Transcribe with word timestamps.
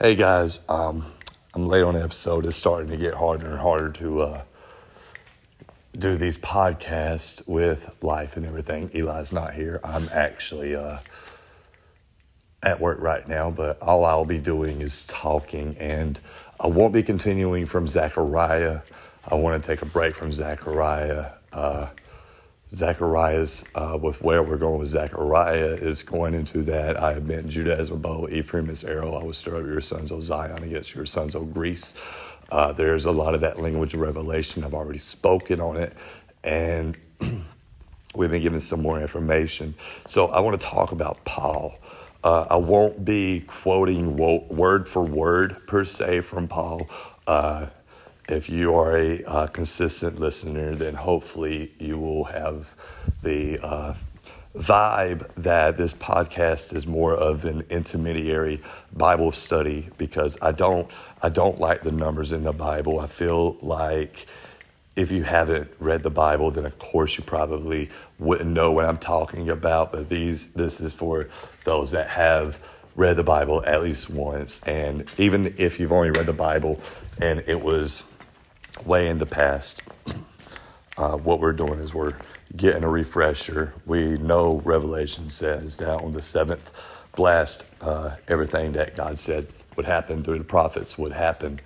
Hey 0.00 0.14
guys, 0.14 0.60
um, 0.68 1.04
I'm 1.54 1.66
late 1.66 1.82
on 1.82 1.94
the 1.94 2.04
episode. 2.04 2.46
It's 2.46 2.56
starting 2.56 2.88
to 2.90 2.96
get 2.96 3.14
harder 3.14 3.50
and 3.50 3.58
harder 3.58 3.90
to 3.94 4.20
uh, 4.20 4.42
do 5.98 6.16
these 6.16 6.38
podcasts 6.38 7.42
with 7.48 7.96
life 8.00 8.36
and 8.36 8.46
everything. 8.46 8.92
Eli's 8.94 9.32
not 9.32 9.54
here. 9.54 9.80
I'm 9.82 10.08
actually 10.12 10.76
uh, 10.76 10.98
at 12.62 12.78
work 12.78 13.00
right 13.00 13.26
now, 13.26 13.50
but 13.50 13.82
all 13.82 14.04
I'll 14.04 14.24
be 14.24 14.38
doing 14.38 14.82
is 14.82 15.02
talking, 15.02 15.74
and 15.80 16.20
I 16.60 16.68
won't 16.68 16.94
be 16.94 17.02
continuing 17.02 17.66
from 17.66 17.88
Zechariah. 17.88 18.82
I 19.26 19.34
want 19.34 19.60
to 19.60 19.68
take 19.68 19.82
a 19.82 19.86
break 19.86 20.14
from 20.14 20.30
Zechariah. 20.32 21.32
Uh, 21.52 21.88
Zechariah's, 22.70 23.64
uh, 23.74 23.98
with 24.00 24.20
where 24.22 24.42
we're 24.42 24.58
going 24.58 24.78
with 24.78 24.88
Zechariah, 24.88 25.76
is 25.80 26.02
going 26.02 26.34
into 26.34 26.62
that 26.62 26.98
I 26.98 27.14
have 27.14 27.26
been 27.26 27.48
Judah 27.48 27.76
as 27.76 27.90
a 27.90 27.94
bow, 27.94 28.28
Ephraim 28.28 28.68
as 28.68 28.84
arrow. 28.84 29.14
I 29.14 29.24
will 29.24 29.32
stir 29.32 29.56
up 29.56 29.64
your 29.64 29.80
sons, 29.80 30.12
O 30.12 30.20
Zion, 30.20 30.62
against 30.62 30.94
your 30.94 31.06
sons, 31.06 31.34
O 31.34 31.44
Greece. 31.44 31.94
Uh, 32.50 32.72
there's 32.72 33.06
a 33.06 33.12
lot 33.12 33.34
of 33.34 33.40
that 33.40 33.60
language 33.60 33.94
of 33.94 34.00
revelation. 34.00 34.64
I've 34.64 34.74
already 34.74 34.98
spoken 34.98 35.60
on 35.60 35.76
it, 35.76 35.94
and 36.44 36.96
we've 38.14 38.30
been 38.30 38.42
given 38.42 38.60
some 38.60 38.82
more 38.82 39.00
information. 39.00 39.74
So 40.06 40.26
I 40.28 40.40
want 40.40 40.60
to 40.60 40.66
talk 40.66 40.92
about 40.92 41.24
Paul. 41.24 41.78
Uh, 42.22 42.46
I 42.50 42.56
won't 42.56 43.04
be 43.04 43.44
quoting 43.46 44.16
word 44.16 44.88
for 44.88 45.02
word 45.02 45.66
per 45.66 45.84
se 45.84 46.20
from 46.20 46.48
Paul. 46.48 46.88
Uh, 47.26 47.66
if 48.28 48.48
you 48.48 48.74
are 48.74 48.96
a 48.96 49.24
uh, 49.24 49.46
consistent 49.46 50.20
listener, 50.20 50.74
then 50.74 50.94
hopefully 50.94 51.72
you 51.78 51.98
will 51.98 52.24
have 52.24 52.74
the 53.22 53.58
uh, 53.64 53.94
vibe 54.54 55.28
that 55.36 55.76
this 55.76 55.94
podcast 55.94 56.74
is 56.74 56.86
more 56.86 57.14
of 57.14 57.44
an 57.44 57.64
intermediary 57.70 58.60
Bible 58.92 59.32
study 59.32 59.88
because 59.98 60.36
I 60.42 60.52
don't 60.52 60.90
I 61.22 61.28
don't 61.28 61.58
like 61.58 61.82
the 61.82 61.92
numbers 61.92 62.32
in 62.32 62.44
the 62.44 62.52
Bible. 62.52 63.00
I 63.00 63.06
feel 63.06 63.56
like 63.62 64.26
if 64.96 65.12
you 65.12 65.22
haven't 65.22 65.70
read 65.78 66.02
the 66.02 66.10
Bible, 66.10 66.50
then 66.50 66.66
of 66.66 66.78
course 66.78 67.16
you 67.16 67.24
probably 67.24 67.88
wouldn't 68.18 68.50
know 68.50 68.72
what 68.72 68.84
I'm 68.84 68.98
talking 68.98 69.48
about. 69.48 69.92
But 69.92 70.08
these 70.08 70.48
this 70.48 70.80
is 70.80 70.92
for 70.92 71.28
those 71.64 71.92
that 71.92 72.08
have 72.08 72.60
read 72.96 73.16
the 73.16 73.22
Bible 73.22 73.64
at 73.64 73.80
least 73.82 74.10
once, 74.10 74.60
and 74.64 75.08
even 75.18 75.54
if 75.56 75.78
you've 75.78 75.92
only 75.92 76.10
read 76.10 76.26
the 76.26 76.32
Bible 76.32 76.80
and 77.20 77.44
it 77.46 77.60
was 77.60 78.04
way 78.86 79.08
in 79.08 79.18
the 79.18 79.26
past. 79.26 79.82
Uh, 80.96 81.16
what 81.16 81.40
we're 81.40 81.52
doing 81.52 81.78
is 81.78 81.94
we're 81.94 82.16
getting 82.56 82.84
a 82.84 82.88
refresher. 82.88 83.74
We 83.86 84.18
know 84.18 84.60
Revelation 84.64 85.30
says 85.30 85.76
that 85.78 86.00
on 86.02 86.12
the 86.12 86.22
seventh 86.22 86.70
blast, 87.16 87.64
uh, 87.80 88.16
everything 88.28 88.72
that 88.72 88.96
God 88.96 89.18
said 89.18 89.48
would 89.76 89.86
happen 89.86 90.22
through 90.22 90.38
the 90.38 90.44
prophets 90.44 90.98
would 90.98 91.12
happen. 91.12 91.60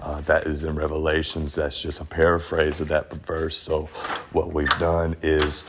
Uh, 0.00 0.20
that 0.22 0.46
is 0.46 0.64
in 0.64 0.76
Revelations. 0.76 1.56
That's 1.56 1.80
just 1.80 2.00
a 2.00 2.04
paraphrase 2.04 2.80
of 2.80 2.88
that 2.88 3.12
verse. 3.26 3.56
So, 3.58 3.90
what 4.32 4.52
we've 4.52 4.78
done 4.78 5.16
is 5.22 5.64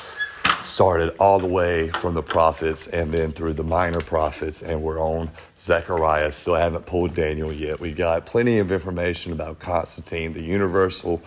started 0.65 1.15
all 1.19 1.39
the 1.39 1.47
way 1.47 1.89
from 1.89 2.13
the 2.13 2.21
prophets 2.21 2.88
and 2.88 3.11
then 3.11 3.31
through 3.31 3.53
the 3.53 3.63
minor 3.63 4.02
prophets, 4.02 4.61
and 4.61 4.81
we're 4.81 4.99
on 4.99 5.29
Zechariah. 5.59 6.31
Still 6.31 6.55
haven't 6.55 6.85
pulled 6.85 7.13
Daniel 7.13 7.52
yet. 7.52 7.79
We've 7.79 7.95
got 7.95 8.25
plenty 8.25 8.59
of 8.59 8.71
information 8.71 9.31
about 9.31 9.59
Constantine, 9.59 10.33
the 10.33 10.43
universal 10.43 11.21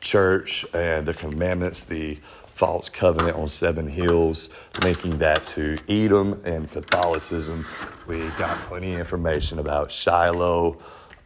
church, 0.00 0.64
and 0.74 1.06
the 1.06 1.14
commandments, 1.14 1.84
the 1.84 2.18
false 2.46 2.88
covenant 2.88 3.36
on 3.36 3.48
seven 3.48 3.88
hills, 3.88 4.48
linking 4.82 5.18
that 5.18 5.44
to 5.44 5.76
Edom 5.88 6.40
and 6.44 6.70
Catholicism. 6.70 7.66
We 8.06 8.28
got 8.38 8.56
plenty 8.68 8.94
of 8.94 9.00
information 9.00 9.58
about 9.58 9.90
Shiloh, 9.90 10.78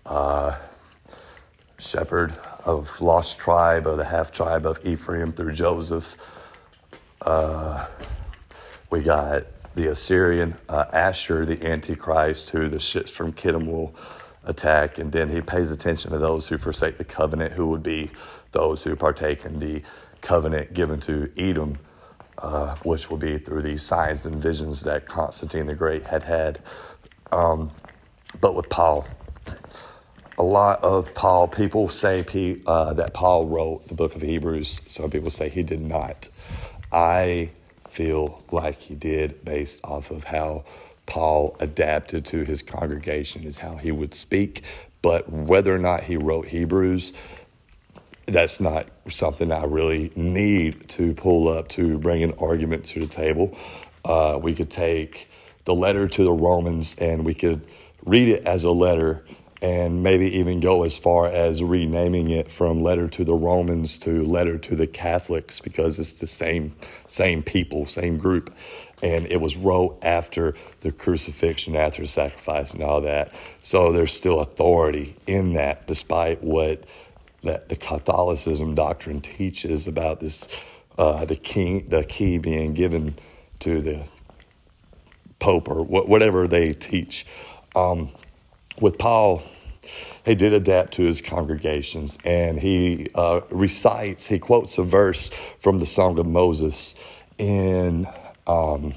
uh, 0.06 0.56
shepherd 1.78 2.32
of 2.64 3.00
lost 3.00 3.38
tribe 3.38 3.86
of 3.86 3.98
the 3.98 4.04
half 4.04 4.32
tribe 4.32 4.66
of 4.66 4.84
Ephraim 4.86 5.32
through 5.32 5.52
Joseph. 5.52 6.16
Uh, 7.20 7.86
we 8.90 9.02
got 9.02 9.44
the 9.74 9.88
Assyrian 9.88 10.54
uh, 10.68 10.86
Ashur, 10.92 11.44
the 11.44 11.64
Antichrist, 11.66 12.50
who 12.50 12.68
the 12.68 12.80
ships 12.80 13.10
from 13.10 13.32
Kittim 13.32 13.66
will 13.66 13.94
attack. 14.44 14.98
And 14.98 15.12
then 15.12 15.28
he 15.28 15.40
pays 15.40 15.70
attention 15.70 16.10
to 16.12 16.18
those 16.18 16.48
who 16.48 16.58
forsake 16.58 16.98
the 16.98 17.04
covenant, 17.04 17.52
who 17.52 17.66
would 17.68 17.82
be 17.82 18.10
those 18.52 18.84
who 18.84 18.96
partake 18.96 19.44
in 19.44 19.58
the 19.58 19.82
covenant 20.20 20.74
given 20.74 21.00
to 21.00 21.30
Edom, 21.36 21.78
uh, 22.38 22.76
which 22.82 23.10
will 23.10 23.18
be 23.18 23.38
through 23.38 23.62
these 23.62 23.82
signs 23.82 24.26
and 24.26 24.36
visions 24.36 24.82
that 24.82 25.06
Constantine 25.06 25.66
the 25.66 25.74
Great 25.74 26.04
had 26.04 26.22
had. 26.22 26.60
Um, 27.30 27.70
but 28.40 28.54
with 28.54 28.68
Paul, 28.68 29.06
a 30.38 30.42
lot 30.42 30.82
of 30.82 31.14
Paul, 31.14 31.48
people 31.48 31.88
say 31.88 32.24
uh, 32.66 32.94
that 32.94 33.12
Paul 33.12 33.46
wrote 33.46 33.88
the 33.88 33.94
book 33.94 34.14
of 34.14 34.22
Hebrews. 34.22 34.82
Some 34.86 35.10
people 35.10 35.30
say 35.30 35.48
he 35.48 35.62
did 35.62 35.80
not. 35.80 36.28
I 36.93 37.50
feel 37.91 38.43
like 38.50 38.78
he 38.78 38.94
did 38.94 39.44
based 39.44 39.81
off 39.84 40.10
of 40.10 40.25
how 40.25 40.65
Paul 41.06 41.56
adapted 41.60 42.26
to 42.26 42.44
his 42.44 42.62
congregation, 42.62 43.44
is 43.44 43.59
how 43.59 43.76
he 43.76 43.91
would 43.91 44.15
speak. 44.15 44.62
But 45.00 45.31
whether 45.31 45.75
or 45.75 45.78
not 45.78 46.04
he 46.04 46.16
wrote 46.16 46.47
Hebrews, 46.47 47.12
that's 48.27 48.60
not 48.60 48.87
something 49.09 49.50
I 49.50 49.65
really 49.65 50.12
need 50.15 50.88
to 50.91 51.15
pull 51.15 51.48
up 51.48 51.69
to 51.71 51.98
bring 51.98 52.22
an 52.22 52.34
argument 52.38 52.84
to 52.87 53.00
the 53.00 53.06
table. 53.06 53.56
Uh, 54.04 54.38
we 54.41 54.54
could 54.54 54.71
take 54.71 55.31
the 55.65 55.75
letter 55.75 56.09
to 56.09 56.25
the 56.25 56.32
Romans 56.32 56.94
and 56.98 57.25
we 57.25 57.34
could 57.34 57.62
read 58.04 58.28
it 58.28 58.44
as 58.44 58.65
a 58.65 58.71
letter 58.71 59.25
and 59.60 60.02
maybe 60.02 60.26
even 60.38 60.60
go 60.60 60.84
as 60.84 60.96
far 60.98 61.26
as 61.26 61.62
renaming 61.62 62.30
it 62.30 62.50
from 62.50 62.82
letter 62.82 63.08
to 63.08 63.24
the 63.24 63.34
Romans 63.34 63.98
to 63.98 64.24
letter 64.24 64.56
to 64.58 64.76
the 64.76 64.86
Catholics 64.86 65.60
because 65.60 65.98
it's 65.98 66.12
the 66.14 66.26
same 66.26 66.74
same 67.08 67.42
people, 67.42 67.86
same 67.86 68.18
group. 68.18 68.54
And 69.02 69.26
it 69.26 69.41
was 69.41 69.56
wrote 69.56 69.98
after 70.02 70.54
the 70.80 70.91
crucifixion, 70.91 71.76
after 71.76 72.02
the 72.02 72.08
sacrifice 72.08 72.72
and 72.72 72.82
all 72.82 73.00
that. 73.02 73.32
So 73.62 73.92
there's 73.92 74.12
still 74.12 74.41
authority 74.41 75.14
in 75.26 75.52
that, 75.54 75.86
despite 75.86 76.42
what 76.42 76.84
that 77.42 77.68
the 77.68 77.76
Catholicism 77.76 78.74
doctrine 78.74 79.20
teaches 79.20 79.86
about 79.86 80.20
this 80.20 80.48
uh, 80.98 81.24
the 81.24 81.36
key 81.36 81.80
the 81.80 82.04
key 82.04 82.38
being 82.38 82.74
given 82.74 83.14
to 83.60 83.80
the 83.80 84.04
Pope 85.38 85.68
or 85.68 85.82
whatever 85.84 86.48
they 86.48 86.72
teach. 86.72 87.24
Um, 87.76 88.08
with 88.81 88.99
Paul, 88.99 89.43
he 90.25 90.34
did 90.34 90.53
adapt 90.53 90.93
to 90.94 91.03
his 91.03 91.21
congregations 91.22 92.19
and 92.25 92.61
he 92.61 93.09
uh, 93.15 93.41
recites, 93.50 94.27
he 94.27 94.39
quotes 94.39 94.78
a 94.78 94.83
verse 94.83 95.31
from 95.59 95.78
the 95.78 95.87
Song 95.87 96.19
of 96.19 96.27
Moses 96.27 96.94
in 97.39 98.06
um, 98.47 98.93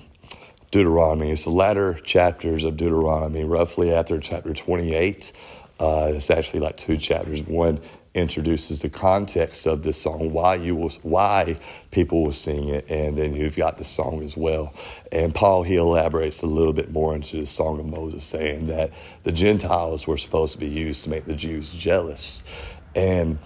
Deuteronomy. 0.72 1.32
It's 1.32 1.46
the 1.46 1.52
latter 1.52 1.94
chapters 1.94 2.64
of 2.64 2.78
Deuteronomy, 2.78 3.44
roughly 3.44 3.94
after 3.94 4.20
chapter 4.20 4.54
28. 4.54 5.32
Uh, 5.80 6.12
it's 6.16 6.30
actually 6.30 6.60
like 6.60 6.78
two 6.78 6.98
chapters. 6.98 7.42
One 7.44 7.80
introduces 8.14 8.80
the 8.80 8.90
context 8.90 9.66
of 9.66 9.84
this 9.84 10.02
song, 10.02 10.34
why 10.34 10.56
you 10.56 10.76
will, 10.76 10.90
why 11.02 11.58
people 11.92 12.24
will 12.24 12.34
sing 12.34 12.68
it, 12.68 12.90
and 12.90 13.18
then 13.18 13.34
you've 13.34 13.56
got 13.56 13.78
the 13.78 13.84
song 13.84 14.22
as 14.22 14.36
well. 14.36 14.74
And 15.12 15.34
Paul 15.34 15.64
he 15.64 15.78
elaborates 15.78 16.42
a 16.42 16.48
little 16.48 16.74
bit 16.74 16.92
more 16.92 17.16
into 17.16 17.38
the 17.38 17.46
song 17.46 17.80
of 17.80 17.86
Moses, 17.86 18.26
saying 18.26 18.68
that 18.68 18.92
the 19.24 19.32
Gentiles 19.32 20.08
were 20.08 20.18
supposed 20.18 20.54
to 20.54 20.60
be 20.60 20.68
used 20.68 21.06
to 21.06 21.10
make 21.10 21.26
the 21.26 21.36
Jews 21.36 21.74
jealous, 21.74 22.44
and 22.96 23.40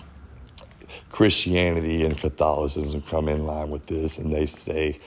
Christianity 1.12 2.04
and 2.04 2.18
Catholicism 2.18 3.02
come 3.04 3.30
in 3.30 3.46
line 3.46 3.70
with 3.70 3.86
this, 3.86 4.18
and 4.18 4.32
they 4.32 4.48
say, 4.48 4.98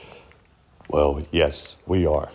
well, 0.87 1.21
yes, 1.31 1.75
we 1.85 2.05
are 2.05 2.29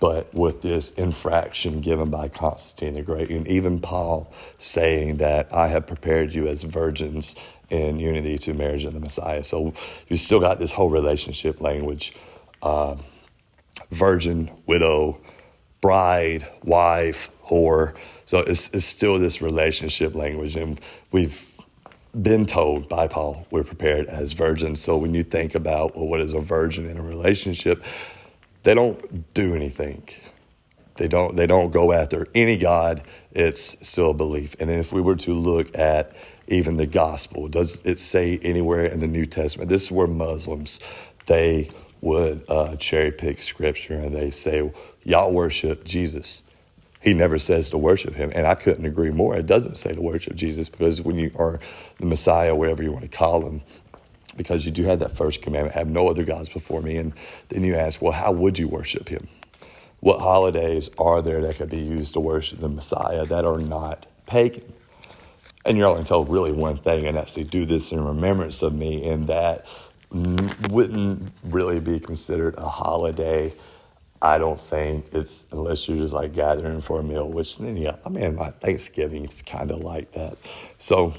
but 0.00 0.32
with 0.34 0.62
this 0.62 0.90
infraction 0.92 1.80
given 1.80 2.10
by 2.10 2.28
Constantine 2.28 2.94
the 2.94 3.02
Great, 3.02 3.30
and 3.30 3.46
even 3.46 3.80
Paul 3.80 4.32
saying 4.58 5.18
that 5.18 5.52
I 5.52 5.68
have 5.68 5.86
prepared 5.86 6.32
you 6.32 6.48
as 6.48 6.62
virgins 6.64 7.36
in 7.68 8.00
unity 8.00 8.38
to 8.38 8.54
marriage 8.54 8.84
of 8.84 8.94
the 8.94 9.00
Messiah. 9.00 9.44
So 9.44 9.74
you 10.08 10.16
still 10.16 10.40
got 10.40 10.58
this 10.58 10.72
whole 10.72 10.90
relationship 10.90 11.60
language 11.60 12.14
uh, 12.62 12.96
virgin, 13.90 14.50
widow, 14.66 15.18
bride, 15.80 16.46
wife, 16.62 17.30
whore. 17.46 17.94
So 18.24 18.40
it's, 18.40 18.68
it's 18.70 18.84
still 18.84 19.18
this 19.18 19.40
relationship 19.40 20.14
language. 20.14 20.56
And 20.56 20.80
we've 21.10 21.46
been 22.20 22.44
told 22.44 22.88
by 22.88 23.08
Paul 23.08 23.46
we're 23.50 23.64
prepared 23.64 24.06
as 24.06 24.32
virgins. 24.32 24.80
So 24.80 24.96
when 24.96 25.14
you 25.14 25.22
think 25.22 25.54
about, 25.54 25.96
well, 25.96 26.06
what 26.06 26.20
is 26.20 26.32
a 26.32 26.40
virgin 26.40 26.88
in 26.88 26.98
a 26.98 27.02
relationship? 27.02 27.82
They 28.62 28.74
don't 28.74 29.32
do 29.34 29.54
anything. 29.54 30.08
They 30.96 31.08
don't 31.08 31.34
they 31.34 31.46
don't 31.46 31.70
go 31.70 31.92
after 31.92 32.26
any 32.34 32.56
God. 32.58 33.02
It's 33.32 33.76
still 33.86 34.10
a 34.10 34.14
belief. 34.14 34.54
And 34.60 34.70
if 34.70 34.92
we 34.92 35.00
were 35.00 35.16
to 35.16 35.32
look 35.32 35.76
at 35.78 36.14
even 36.48 36.76
the 36.76 36.86
gospel, 36.86 37.48
does 37.48 37.80
it 37.86 37.98
say 37.98 38.38
anywhere 38.42 38.84
in 38.84 38.98
the 38.98 39.06
New 39.06 39.24
Testament? 39.24 39.70
This 39.70 39.84
is 39.84 39.90
where 39.90 40.06
Muslims 40.06 40.78
they 41.26 41.70
would 42.02 42.44
uh, 42.48 42.76
cherry 42.76 43.12
pick 43.12 43.42
scripture 43.42 43.94
and 43.94 44.14
they 44.14 44.30
say, 44.30 44.70
"Y'all 45.04 45.32
worship 45.32 45.84
Jesus." 45.84 46.42
He 47.00 47.14
never 47.14 47.38
says 47.38 47.70
to 47.70 47.78
worship 47.78 48.14
him. 48.14 48.30
And 48.34 48.46
I 48.46 48.54
couldn't 48.54 48.84
agree 48.84 49.10
more. 49.10 49.34
It 49.34 49.46
doesn't 49.46 49.76
say 49.76 49.94
to 49.94 50.02
worship 50.02 50.34
Jesus 50.34 50.68
because 50.68 51.00
when 51.00 51.16
you 51.18 51.30
are 51.34 51.58
the 51.98 52.04
Messiah, 52.04 52.54
whatever 52.54 52.82
you 52.82 52.92
want 52.92 53.04
to 53.04 53.08
call 53.08 53.46
him, 53.46 53.62
because 54.36 54.64
you 54.64 54.70
do 54.70 54.84
have 54.84 55.00
that 55.00 55.16
first 55.16 55.42
commandment 55.42 55.74
have 55.74 55.88
no 55.88 56.08
other 56.08 56.24
gods 56.24 56.48
before 56.48 56.82
me. 56.82 56.96
And 56.96 57.12
then 57.48 57.64
you 57.64 57.74
ask, 57.74 58.00
well, 58.00 58.12
how 58.12 58.32
would 58.32 58.58
you 58.58 58.68
worship 58.68 59.08
him? 59.08 59.26
What 60.00 60.20
holidays 60.20 60.90
are 60.98 61.20
there 61.20 61.42
that 61.42 61.56
could 61.56 61.70
be 61.70 61.78
used 61.78 62.14
to 62.14 62.20
worship 62.20 62.60
the 62.60 62.68
Messiah 62.68 63.26
that 63.26 63.44
are 63.44 63.58
not 63.58 64.06
pagan? 64.26 64.72
And 65.64 65.76
you're 65.76 65.88
only 65.88 66.04
told 66.04 66.30
really 66.30 66.52
one 66.52 66.76
thing, 66.76 67.06
and 67.06 67.16
that's 67.16 67.34
to 67.34 67.44
do 67.44 67.66
this 67.66 67.92
in 67.92 68.02
remembrance 68.02 68.62
of 68.62 68.74
me, 68.74 69.06
and 69.06 69.26
that 69.26 69.66
wouldn't 70.10 71.32
really 71.44 71.80
be 71.80 72.00
considered 72.00 72.54
a 72.56 72.66
holiday. 72.66 73.52
I 74.22 74.38
don't 74.38 74.60
think 74.60 75.14
it's 75.14 75.46
unless 75.52 75.88
you're 75.88 75.98
just 75.98 76.14
like 76.14 76.34
gathering 76.34 76.80
for 76.80 77.00
a 77.00 77.02
meal, 77.02 77.28
which 77.28 77.58
then 77.58 77.76
yeah, 77.76 77.96
I 78.04 78.08
mean 78.08 78.36
my 78.36 78.50
Thanksgiving 78.50 79.24
is 79.24 79.42
kind 79.42 79.70
of 79.70 79.80
like 79.80 80.12
that. 80.12 80.36
So 80.78 81.14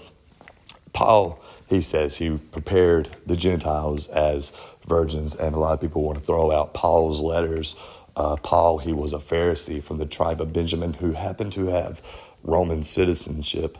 Paul, 0.94 1.42
he 1.72 1.80
says 1.80 2.18
he 2.18 2.38
prepared 2.38 3.10
the 3.26 3.38
Gentiles 3.38 4.10
as 4.10 4.52
virgins, 4.86 5.36
and 5.36 5.56
a 5.56 5.60
lot 5.60 5.74
of 5.74 5.80
people 5.80 6.04
want 6.04 6.20
to 6.20 6.26
throw 6.26 6.52
out 6.52 6.74
Paul's 6.74 7.22
letters. 7.22 7.78
Uh, 8.14 8.36
Paul, 8.36 8.80
he 8.80 8.92
was 8.92 9.14
a 9.14 9.20
Pharisee 9.20 9.82
from 9.82 9.98
the 9.98 10.06
tribe 10.06 10.42
of 10.42 10.52
Benjamin 10.52 10.92
who 10.92 11.14
happened 11.14 11.54
to 11.54 11.68
have 11.68 12.02
Roman 12.44 12.84
citizenship, 12.84 13.78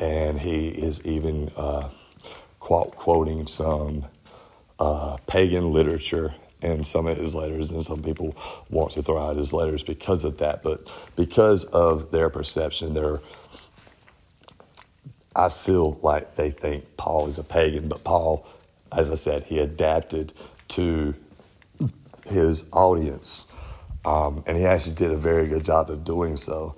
and 0.00 0.40
he 0.40 0.68
is 0.68 1.04
even 1.04 1.50
uh, 1.58 1.90
quote, 2.58 2.96
quoting 2.96 3.46
some 3.46 4.06
uh, 4.80 5.18
pagan 5.26 5.72
literature 5.72 6.34
in 6.62 6.84
some 6.84 7.06
of 7.06 7.18
his 7.18 7.34
letters, 7.34 7.70
and 7.70 7.84
some 7.84 8.02
people 8.02 8.34
want 8.70 8.92
to 8.92 9.02
throw 9.02 9.18
out 9.18 9.36
his 9.36 9.52
letters 9.52 9.82
because 9.84 10.24
of 10.24 10.38
that. 10.38 10.62
But 10.62 10.90
because 11.16 11.66
of 11.66 12.12
their 12.12 12.30
perception, 12.30 12.94
their 12.94 13.20
I 15.36 15.50
feel 15.50 15.98
like 16.02 16.36
they 16.36 16.50
think 16.50 16.96
Paul 16.96 17.28
is 17.28 17.38
a 17.38 17.44
pagan, 17.44 17.88
but 17.88 18.02
Paul, 18.04 18.46
as 18.90 19.10
I 19.10 19.16
said, 19.16 19.44
he 19.44 19.58
adapted 19.60 20.32
to 20.68 21.14
his 22.24 22.64
audience, 22.72 23.46
um, 24.06 24.42
and 24.46 24.56
he 24.56 24.64
actually 24.64 24.94
did 24.94 25.10
a 25.10 25.16
very 25.16 25.46
good 25.46 25.62
job 25.62 25.90
of 25.90 26.04
doing 26.04 26.38
so. 26.38 26.74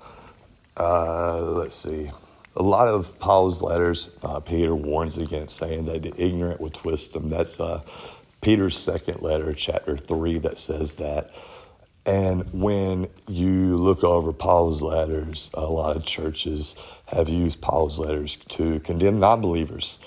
Uh, 0.77 1.41
let's 1.41 1.75
see. 1.75 2.11
A 2.57 2.63
lot 2.63 2.89
of 2.89 3.17
Paul's 3.19 3.61
letters, 3.61 4.09
uh, 4.23 4.41
Peter 4.41 4.75
warns 4.75 5.17
against 5.17 5.55
saying 5.57 5.85
that 5.85 6.03
the 6.03 6.13
ignorant 6.21 6.59
will 6.59 6.69
twist 6.69 7.13
them. 7.13 7.29
That's 7.29 7.59
uh, 7.61 7.81
Peter's 8.41 8.77
second 8.77 9.21
letter, 9.21 9.53
chapter 9.53 9.95
3, 9.97 10.39
that 10.39 10.59
says 10.59 10.95
that. 10.95 11.31
And 12.05 12.51
when 12.53 13.09
you 13.27 13.75
look 13.75 14.03
over 14.03 14.33
Paul's 14.33 14.81
letters, 14.81 15.51
a 15.53 15.65
lot 15.65 15.95
of 15.95 16.03
churches 16.05 16.75
have 17.07 17.29
used 17.29 17.61
Paul's 17.61 17.99
letters 17.99 18.37
to 18.49 18.79
condemn 18.79 19.19
non 19.19 19.41
believers. 19.41 19.99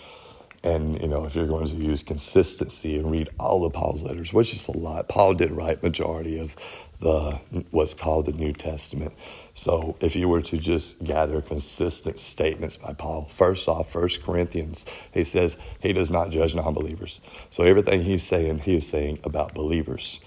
And, 0.65 1.01
you 1.01 1.09
know, 1.09 1.25
if 1.25 1.35
you're 1.35 1.47
going 1.47 1.67
to 1.67 1.75
use 1.75 2.03
consistency 2.05 2.97
and 2.97 3.11
read 3.11 3.31
all 3.39 3.65
of 3.65 3.73
Paul's 3.73 4.05
letters, 4.05 4.33
which 4.33 4.53
is 4.53 4.69
a 4.69 4.77
lot, 4.77 5.09
Paul 5.09 5.35
did 5.35 5.51
write 5.51 5.83
majority 5.83 6.39
of 6.39 6.55
the 7.01 7.41
what's 7.73 7.95
called 7.95 8.27
the 8.27 8.33
New 8.33 8.53
Testament. 8.53 9.13
So 9.55 9.97
if 10.01 10.15
you 10.15 10.29
were 10.29 10.43
to 10.43 10.57
just 10.57 11.03
gather 11.03 11.43
consistent 11.43 12.21
statements 12.21 12.77
by 12.77 12.93
Paul, 12.95 13.25
first 13.29 13.69
off, 13.69 13.91
First 13.91 14.23
Corinthians, 14.23 14.87
he 15.13 15.25
says 15.25 15.57
he 15.81 15.93
does 15.93 16.13
not 16.13 16.31
judge 16.31 16.55
non-believers. 16.55 17.21
So 17.51 17.65
everything 17.65 18.05
he's 18.05 18.23
saying, 18.23 18.61
he 18.61 18.77
is 18.77 18.87
saying 18.87 19.19
about 19.25 19.53
believers. 19.53 20.21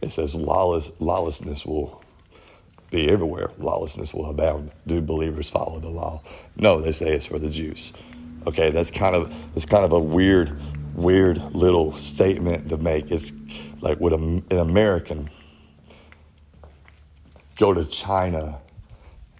It 0.00 0.12
says 0.12 0.34
lawless, 0.34 0.92
lawlessness 1.00 1.64
will 1.64 2.02
be 2.90 3.08
everywhere. 3.08 3.50
Lawlessness 3.58 4.14
will 4.14 4.30
abound. 4.30 4.70
Do 4.86 5.00
believers 5.00 5.50
follow 5.50 5.80
the 5.80 5.88
law? 5.88 6.22
No, 6.56 6.80
they 6.80 6.92
say 6.92 7.12
it's 7.12 7.26
for 7.26 7.38
the 7.38 7.50
Jews. 7.50 7.92
Okay, 8.46 8.70
that's 8.70 8.90
kind 8.90 9.16
of 9.16 9.34
it's 9.56 9.64
kind 9.64 9.84
of 9.84 9.92
a 9.92 9.98
weird, 9.98 10.56
weird 10.94 11.38
little 11.54 11.96
statement 11.96 12.68
to 12.68 12.76
make. 12.76 13.10
It's 13.10 13.32
like 13.80 13.98
would 14.00 14.12
an 14.12 14.44
American 14.50 15.28
go 17.56 17.72
to 17.74 17.84
China 17.84 18.60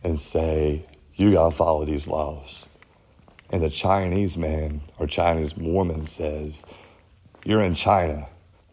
and 0.03 0.19
say, 0.19 0.85
you 1.15 1.33
got 1.33 1.51
to 1.51 1.57
follow 1.57 1.85
these 1.85 2.09
laws. 2.09 2.67
And 3.51 3.63
the 3.63 3.71
Chinese 3.71 4.37
man 4.37 4.81
or 4.99 5.07
Chinese 5.07 5.57
woman 5.57 6.07
says, 6.07 6.65
you're 7.45 7.63
in 7.63 7.75
China. 7.75 8.27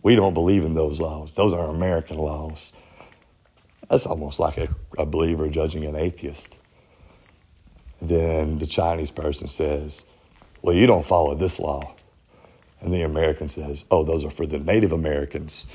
We 0.03 0.15
don't 0.15 0.33
believe 0.33 0.65
in 0.65 0.73
those 0.73 1.01
laws. 1.01 1.33
Those 1.33 1.53
are 1.53 1.65
American 1.65 2.17
laws. 2.17 2.73
That's 3.89 4.05
almost 4.05 4.39
like 4.39 4.57
a, 4.57 4.67
a 4.97 5.05
believer 5.05 5.47
judging 5.49 5.85
an 5.85 5.95
atheist. 5.95 6.57
Then 8.01 8.59
the 8.59 8.65
Chinese 8.65 9.11
person 9.11 9.47
says, 9.47 10.03
well, 10.61 10.75
you 10.75 10.87
don't 10.87 11.05
follow 11.05 11.35
this 11.35 11.59
law. 11.59 11.95
And 12.81 12.93
the 12.93 13.03
American 13.03 13.47
says, 13.47 13.85
oh, 13.89 14.03
those 14.03 14.25
are 14.25 14.29
for 14.29 14.45
the 14.45 14.59
Native 14.59 14.91
Americans. 14.91 15.67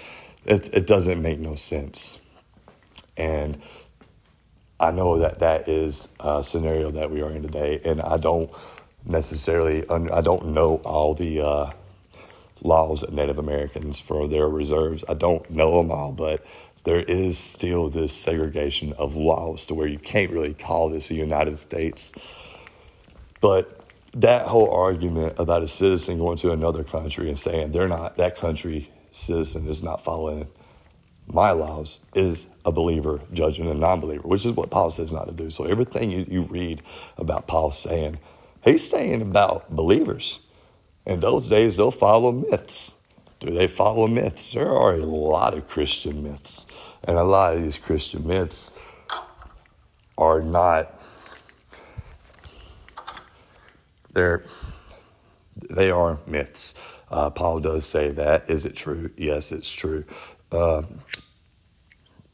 It, 0.44 0.68
it 0.74 0.86
doesn't 0.86 1.22
make 1.22 1.38
no 1.38 1.54
sense. 1.54 2.18
And 3.16 3.60
I 4.78 4.90
know 4.90 5.18
that 5.18 5.38
that 5.38 5.68
is 5.68 6.08
a 6.20 6.42
scenario 6.42 6.90
that 6.90 7.10
we 7.10 7.22
are 7.22 7.30
in 7.30 7.42
today, 7.42 7.80
and 7.84 8.00
I 8.00 8.16
don't 8.18 8.50
necessarily, 9.04 9.88
I 9.88 10.20
don't 10.20 10.48
know 10.48 10.76
all 10.84 11.14
the 11.14 11.40
uh, 11.40 11.70
laws 12.62 13.02
of 13.02 13.12
Native 13.12 13.38
Americans 13.38 14.00
for 14.00 14.28
their 14.28 14.48
reserves. 14.48 15.04
I 15.08 15.14
don't 15.14 15.48
know 15.50 15.78
them 15.78 15.90
all, 15.90 16.12
but 16.12 16.44
there 16.84 17.00
is 17.00 17.38
still 17.38 17.88
this 17.90 18.12
segregation 18.12 18.92
of 18.94 19.14
laws 19.14 19.66
to 19.66 19.74
where 19.74 19.86
you 19.86 19.98
can't 19.98 20.30
really 20.30 20.54
call 20.54 20.88
this 20.88 21.08
the 21.08 21.14
United 21.14 21.56
States. 21.56 22.12
But 23.40 23.80
that 24.12 24.46
whole 24.46 24.70
argument 24.70 25.34
about 25.38 25.62
a 25.62 25.68
citizen 25.68 26.18
going 26.18 26.38
to 26.38 26.52
another 26.52 26.84
country 26.84 27.28
and 27.28 27.38
saying 27.38 27.72
they're 27.72 27.88
not, 27.88 28.16
that 28.16 28.36
country 28.36 28.90
citizen 29.10 29.68
is 29.68 29.82
not 29.82 30.02
following 30.02 30.48
my 31.32 31.50
laws 31.50 32.00
is 32.14 32.46
a 32.64 32.72
believer 32.72 33.20
judging 33.32 33.68
a 33.68 33.74
non 33.74 34.00
believer, 34.00 34.26
which 34.26 34.46
is 34.46 34.52
what 34.52 34.70
Paul 34.70 34.90
says 34.90 35.12
not 35.12 35.26
to 35.26 35.34
do. 35.34 35.50
So 35.50 35.64
everything 35.64 36.10
you, 36.10 36.26
you 36.28 36.42
read 36.42 36.82
about 37.18 37.46
Paul 37.46 37.70
saying, 37.70 38.18
he's 38.64 38.88
saying 38.88 39.22
about 39.22 39.70
believers. 39.74 40.40
In 41.08 41.20
those 41.20 41.48
days, 41.48 41.78
they'll 41.78 41.90
follow 41.90 42.30
myths. 42.30 42.94
Do 43.40 43.50
they 43.50 43.66
follow 43.66 44.06
myths? 44.06 44.52
There 44.52 44.70
are 44.70 44.92
a 44.92 45.06
lot 45.06 45.56
of 45.56 45.66
Christian 45.66 46.22
myths. 46.22 46.66
And 47.02 47.16
a 47.16 47.24
lot 47.24 47.54
of 47.54 47.62
these 47.62 47.78
Christian 47.78 48.26
myths 48.26 48.72
are 50.18 50.42
not, 50.42 51.02
they're, 54.12 54.44
they 55.70 55.90
are 55.90 56.18
myths. 56.26 56.74
Uh, 57.10 57.30
Paul 57.30 57.60
does 57.60 57.86
say 57.86 58.10
that. 58.10 58.50
Is 58.50 58.66
it 58.66 58.76
true? 58.76 59.10
Yes, 59.16 59.50
it's 59.50 59.72
true. 59.72 60.04
Uh, 60.52 60.82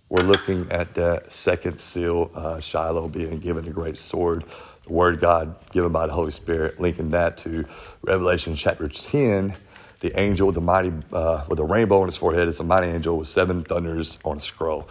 we're 0.09 0.25
looking 0.25 0.67
at 0.73 0.95
that 0.95 1.33
second 1.33 1.81
seal, 1.81 2.33
uh, 2.35 2.59
Shiloh 2.59 3.09
being 3.09 3.39
given 3.39 3.69
a 3.69 3.71
great 3.71 3.99
sword, 3.99 4.45
word 4.89 5.21
God 5.21 5.57
given 5.73 5.93
by 5.93 6.07
the 6.07 6.13
Holy 6.13 6.33
Spirit, 6.33 6.81
linking 6.81 7.11
that 7.11 7.39
to 7.39 7.65
Revelation 8.03 8.57
chapter 8.57 8.89
10. 8.89 9.55
The 10.01 10.19
angel 10.19 10.47
with 10.47 10.55
the 10.55 10.61
mighty, 10.61 10.93
uh, 11.13 11.45
with 11.49 11.59
a 11.59 11.65
rainbow 11.65 12.01
on 12.01 12.07
his 12.09 12.17
forehead 12.17 12.49
is 12.49 12.61
a 12.61 12.65
mighty 12.65 12.89
angel 12.89 13.19
with 13.19 13.29
seven 13.29 13.65
thunders 13.65 14.19
on 14.25 14.37
a 14.37 14.41
scroll. 14.41 14.89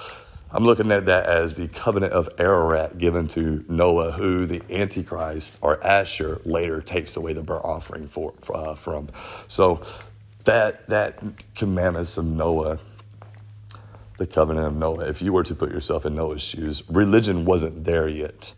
I'm 0.51 0.63
looking 0.65 0.91
at 0.91 1.05
that 1.05 1.25
as 1.25 1.55
the 1.57 1.67
covenant 1.67 2.13
of 2.13 2.29
Ararat 2.39 2.97
given 2.97 3.27
to 3.29 3.65
Noah, 3.67 4.11
who 4.11 4.45
the 4.45 4.61
Antichrist 4.69 5.57
or 5.61 5.83
Asher 5.83 6.41
later 6.45 6.81
takes 6.81 7.15
away 7.15 7.33
the 7.33 7.41
burnt 7.41 7.65
offering 7.65 8.07
for, 8.07 8.33
uh, 8.53 8.75
from. 8.75 9.09
So 9.47 9.81
that 10.45 10.87
that 10.89 11.21
commandments 11.55 12.17
of 12.17 12.25
Noah 12.25 12.79
the 14.17 14.27
covenant 14.27 14.67
of 14.67 14.75
Noah, 14.75 15.07
if 15.09 15.21
you 15.21 15.33
were 15.33 15.43
to 15.43 15.55
put 15.55 15.71
yourself 15.71 16.05
in 16.05 16.13
Noah's 16.13 16.41
shoes, 16.41 16.83
religion 16.87 17.45
wasn't 17.45 17.83
there 17.83 18.07
yet. 18.07 18.53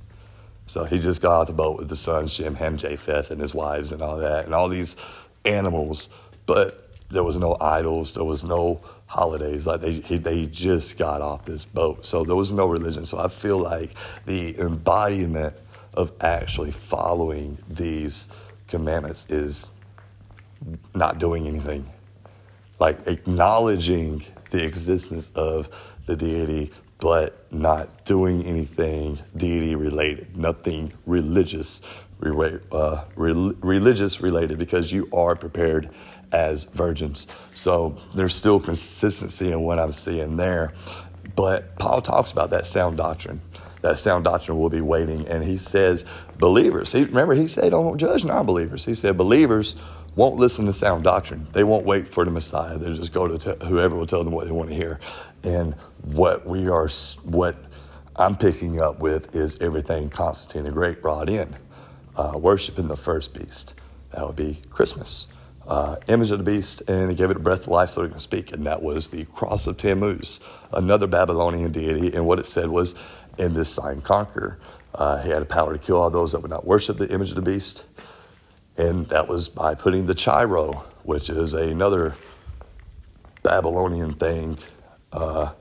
So 0.76 0.84
he 0.84 1.00
just 1.00 1.22
got 1.22 1.40
off 1.40 1.48
the 1.48 1.54
boat 1.54 1.78
with 1.78 1.88
the 1.88 1.96
sons, 1.96 2.34
Shem, 2.34 2.56
Ham, 2.56 2.76
Japheth, 2.76 3.32
and 3.32 3.40
his 3.40 3.56
wives, 3.56 3.94
and 3.94 4.02
all 4.02 4.18
that, 4.18 4.44
and 4.44 4.54
all 4.54 4.68
these 4.68 4.98
animals. 5.46 6.10
But 6.46 7.00
there 7.10 7.24
was 7.24 7.38
no 7.38 7.56
idols, 7.62 8.14
there 8.14 8.26
was 8.26 8.44
no 8.44 8.82
holidays. 9.06 9.66
Like 9.66 9.80
they, 9.80 10.02
he, 10.02 10.18
they 10.18 10.48
just 10.48 10.98
got 10.98 11.22
off 11.22 11.46
this 11.46 11.64
boat, 11.64 12.06
so 12.06 12.26
there 12.26 12.36
was 12.36 12.52
no 12.52 12.68
religion. 12.68 13.06
So 13.06 13.18
I 13.20 13.30
feel 13.30 13.58
like 13.58 13.92
the 14.26 14.60
embodiment 14.60 15.56
of 15.94 16.12
actually 16.20 16.74
following 16.74 17.58
these 17.70 18.28
commandments 18.68 19.30
is 19.30 19.72
not 20.94 21.20
doing 21.20 21.48
anything, 21.48 21.90
like 22.80 23.08
acknowledging 23.08 24.26
the 24.50 24.66
existence 24.66 25.32
of 25.36 25.70
the 26.06 26.18
deity, 26.18 26.74
but 27.00 27.52
not 27.52 28.06
doing 28.06 28.46
anything 28.46 29.20
deity 29.36 29.76
related, 29.76 30.36
nothing 30.38 30.94
religious, 31.06 31.82
uh, 32.22 33.06
religious 33.16 34.22
related, 34.22 34.58
because 34.58 34.92
you 34.92 35.10
are 35.14 35.36
prepared 35.36 35.90
as 36.32 36.64
virgins. 36.64 37.28
So 37.54 37.98
there's 38.14 38.36
still 38.36 38.60
consistency 38.60 39.52
in 39.52 39.62
what 39.62 39.80
I'm 39.80 39.92
seeing 39.92 40.38
there. 40.38 40.74
But 41.36 41.78
Paul 41.78 42.02
talks 42.02 42.32
about 42.32 42.50
that 42.52 42.66
sound 42.66 42.98
doctrine 42.98 43.42
that 43.86 44.00
sound 44.00 44.24
doctrine 44.24 44.58
will 44.58 44.70
be 44.70 44.82
waiting. 44.82 45.28
And 45.28 45.44
he 45.44 45.58
says, 45.58 46.06
believers, 46.40 46.92
he, 46.92 47.04
remember, 47.04 47.36
he 47.36 47.48
said, 47.48 47.72
don't 47.72 47.98
judge 47.98 48.26
non 48.26 48.46
believers. 48.46 48.84
He 48.84 48.96
said, 48.96 49.18
believers 49.18 49.76
won't 50.16 50.38
listen 50.38 50.66
to 50.66 50.74
sound 50.74 51.04
doctrine. 51.04 51.48
They 51.52 51.64
won't 51.64 51.86
wait 51.86 52.08
for 52.08 52.26
the 52.26 52.32
Messiah. 52.32 52.78
They'll 52.78 52.96
just 52.96 53.14
go 53.14 53.28
to 53.28 53.38
t- 53.38 53.66
whoever 53.68 53.96
will 53.96 54.08
tell 54.08 54.24
them 54.24 54.34
what 54.34 54.46
they 54.46 54.52
want 54.52 54.70
to 54.70 54.76
hear. 54.76 55.00
And 55.46 55.76
what 56.02 56.46
we 56.46 56.68
are, 56.68 56.90
what 57.24 57.56
I'm 58.16 58.36
picking 58.36 58.82
up 58.82 59.00
with 59.00 59.36
is 59.36 59.58
everything 59.62 60.10
Constantine 60.10 60.64
the 60.64 60.72
Great 60.72 61.02
brought 61.02 61.30
in, 61.30 61.56
uh, 62.16 62.34
worshiping 62.36 62.88
the 62.88 62.98
first 62.98 63.34
beast. 63.34 63.74
That 64.12 64.26
would 64.26 64.36
be 64.36 64.62
Christmas. 64.70 65.28
Uh, 65.68 65.96
image 66.08 66.30
of 66.30 66.38
the 66.38 66.44
beast, 66.44 66.84
and 66.88 67.10
he 67.10 67.16
gave 67.16 67.32
it 67.32 67.38
a 67.38 67.40
breath 67.40 67.62
of 67.62 67.68
life 67.70 67.90
so 67.90 68.04
it 68.04 68.10
can 68.10 68.20
speak. 68.20 68.52
And 68.52 68.66
that 68.68 68.84
was 68.84 69.08
the 69.08 69.26
cross 69.26 69.66
of 69.66 69.78
Tammuz, 69.78 70.40
another 70.72 71.08
Babylonian 71.08 71.72
deity. 71.72 72.14
And 72.14 72.28
what 72.28 72.38
it 72.38 72.46
said 72.46 72.70
was, 72.70 72.94
in 73.38 73.54
this 73.54 73.70
sign 73.70 74.02
conquer. 74.02 74.60
Uh, 74.94 75.22
he 75.22 75.30
had 75.30 75.42
a 75.42 75.46
power 75.46 75.74
to 75.74 75.80
kill 75.80 75.98
all 75.98 76.10
those 76.10 76.32
that 76.32 76.40
would 76.40 76.52
not 76.52 76.66
worship 76.66 76.98
the 76.98 77.12
image 77.12 77.30
of 77.30 77.36
the 77.36 77.42
beast. 77.42 77.84
And 78.78 79.08
that 79.08 79.28
was 79.28 79.50
by 79.50 79.76
putting 79.76 80.06
the 80.06 80.16
Chi-Rho, 80.16 80.84
which 81.04 81.30
is 81.30 81.54
another 81.54 82.16
Babylonian 83.44 84.14
thing, 84.14 84.58
uh, 85.16 85.52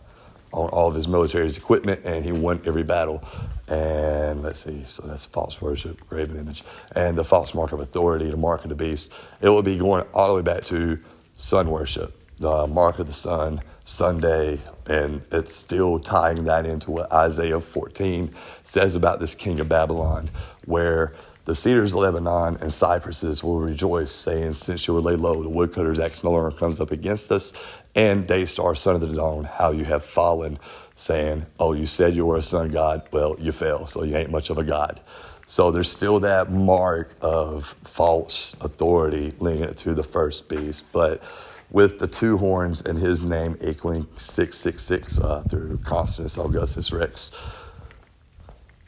on 0.52 0.68
all 0.70 0.88
of 0.88 0.94
his 0.94 1.08
military's 1.08 1.56
equipment, 1.56 2.00
and 2.04 2.24
he 2.24 2.32
won 2.32 2.60
every 2.64 2.82
battle. 2.82 3.22
And 3.66 4.42
let's 4.42 4.60
see, 4.60 4.84
so 4.86 5.06
that's 5.06 5.24
false 5.24 5.60
worship, 5.60 6.06
graven 6.08 6.38
image, 6.38 6.62
and 6.94 7.16
the 7.16 7.24
false 7.24 7.54
mark 7.54 7.72
of 7.72 7.80
authority, 7.80 8.30
the 8.30 8.36
mark 8.36 8.62
of 8.62 8.68
the 8.68 8.74
beast. 8.74 9.12
It 9.40 9.48
will 9.48 9.62
be 9.62 9.78
going 9.78 10.04
all 10.12 10.28
the 10.28 10.34
way 10.34 10.42
back 10.42 10.64
to 10.66 10.98
sun 11.36 11.70
worship, 11.70 12.16
the 12.38 12.66
mark 12.66 12.98
of 12.98 13.06
the 13.06 13.12
sun, 13.12 13.60
Sunday, 13.84 14.60
and 14.86 15.22
it's 15.30 15.54
still 15.54 15.98
tying 15.98 16.44
that 16.44 16.66
into 16.66 16.90
what 16.90 17.12
Isaiah 17.12 17.60
14 17.60 18.34
says 18.64 18.94
about 18.94 19.20
this 19.20 19.34
king 19.34 19.60
of 19.60 19.68
Babylon, 19.68 20.30
where 20.64 21.12
the 21.44 21.54
cedars 21.54 21.92
of 21.92 21.98
Lebanon 22.00 22.56
and 22.62 22.72
cypresses 22.72 23.44
will 23.44 23.60
rejoice, 23.60 24.12
saying, 24.12 24.54
Since 24.54 24.86
you 24.86 24.94
were 24.94 25.02
laid 25.02 25.20
low, 25.20 25.42
the 25.42 25.50
woodcutter's 25.50 25.98
axe 25.98 26.24
no 26.24 26.30
longer 26.30 26.50
comes 26.56 26.80
up 26.80 26.90
against 26.90 27.30
us. 27.30 27.52
And 27.94 28.26
Daystar, 28.26 28.74
son 28.74 28.96
of 28.96 29.00
the 29.02 29.14
dawn, 29.14 29.44
how 29.44 29.70
you 29.70 29.84
have 29.84 30.04
fallen, 30.04 30.58
saying, 30.96 31.46
Oh, 31.58 31.72
you 31.72 31.86
said 31.86 32.16
you 32.16 32.26
were 32.26 32.36
a 32.36 32.42
son 32.42 32.66
of 32.66 32.72
God. 32.72 33.02
Well, 33.12 33.36
you 33.38 33.52
fell, 33.52 33.86
so 33.86 34.02
you 34.02 34.16
ain't 34.16 34.30
much 34.30 34.50
of 34.50 34.58
a 34.58 34.64
God. 34.64 35.00
So 35.46 35.70
there's 35.70 35.90
still 35.90 36.20
that 36.20 36.50
mark 36.50 37.16
of 37.20 37.76
false 37.84 38.56
authority 38.60 39.32
linked 39.38 39.78
to 39.78 39.94
the 39.94 40.02
first 40.02 40.48
beast. 40.48 40.86
But 40.92 41.22
with 41.70 41.98
the 41.98 42.06
two 42.06 42.38
horns 42.38 42.80
and 42.80 42.98
his 42.98 43.22
name 43.22 43.58
equaling 43.60 44.06
666 44.16 45.18
uh, 45.18 45.42
through 45.50 45.78
Constans 45.84 46.38
Augustus 46.38 46.92
Rex. 46.92 47.32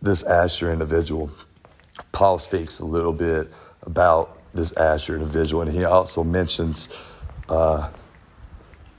This 0.00 0.22
Asher 0.22 0.72
individual, 0.72 1.30
Paul 2.12 2.38
speaks 2.38 2.78
a 2.78 2.84
little 2.84 3.12
bit 3.12 3.50
about 3.82 4.38
this 4.52 4.72
Asher 4.72 5.14
individual, 5.16 5.62
and 5.62 5.72
he 5.72 5.84
also 5.84 6.22
mentions 6.22 6.88
uh, 7.48 7.88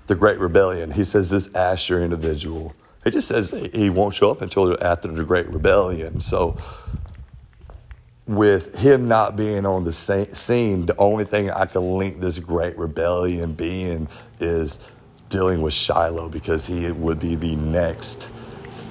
the 0.08 0.16
Great 0.16 0.40
Rebellion. 0.40 0.92
He 0.92 1.04
says 1.04 1.30
this 1.30 1.54
Asher 1.54 2.04
individual, 2.04 2.74
he 3.04 3.12
just 3.12 3.28
says 3.28 3.52
he 3.74 3.90
won't 3.90 4.16
show 4.16 4.32
up 4.32 4.42
until 4.42 4.76
after 4.84 5.08
the 5.10 5.24
Great 5.24 5.48
Rebellion. 5.48 6.20
So 6.20 6.58
with 8.28 8.76
him 8.76 9.08
not 9.08 9.36
being 9.36 9.66
on 9.66 9.86
the 9.86 9.94
scene, 9.94 10.86
the 10.86 10.98
only 10.98 11.24
thing 11.24 11.50
I 11.50 11.66
can 11.66 11.98
link 11.98 12.20
this 12.20 12.38
great 12.40 12.78
rebellion 12.78 13.54
being 13.54 14.10
is 14.40 14.80
dealing 15.30 15.62
with 15.62 15.74
Shiloh 15.74 16.30
because 16.30 16.66
he 16.66 16.92
would 16.92 17.20
be 17.20 17.36
the 17.36 17.56
next 17.56 18.28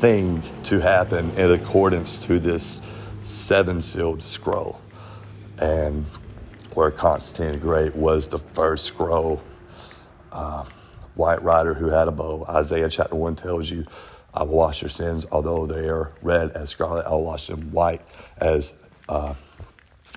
thing 0.01 0.43
to 0.65 0.81
happen 0.81 1.31
in 1.33 1.53
accordance 1.53 2.19
to 2.21 2.39
this 2.39 2.81
seven 3.23 3.83
sealed 3.83 4.23
scroll. 4.23 4.81
And 5.59 6.05
where 6.75 6.91
Constantine 6.91 7.53
the 7.53 7.59
Great 7.59 7.95
was 7.95 8.29
the 8.29 8.39
first 8.39 8.85
scroll, 8.87 9.43
uh, 10.33 10.65
white 11.17 11.43
rider 11.43 11.75
who 11.75 11.87
had 11.87 12.09
a 12.09 12.13
bow. 12.13 12.45
Isaiah 12.49 12.89
chapter 12.89 13.17
1 13.17 13.37
tells 13.37 13.71
you, 13.71 13.87
I 14.35 14.43
will 14.43 14.55
wash 14.55 14.83
your 14.83 14.91
sins, 14.91 15.27
although 15.33 15.67
they 15.67 15.89
are 15.89 16.13
red 16.23 16.51
as 16.53 16.71
scarlet, 16.71 17.07
I'll 17.07 17.23
wash 17.23 17.47
them 17.47 17.73
white 17.73 18.03
as 18.39 18.75
uh, 19.09 19.35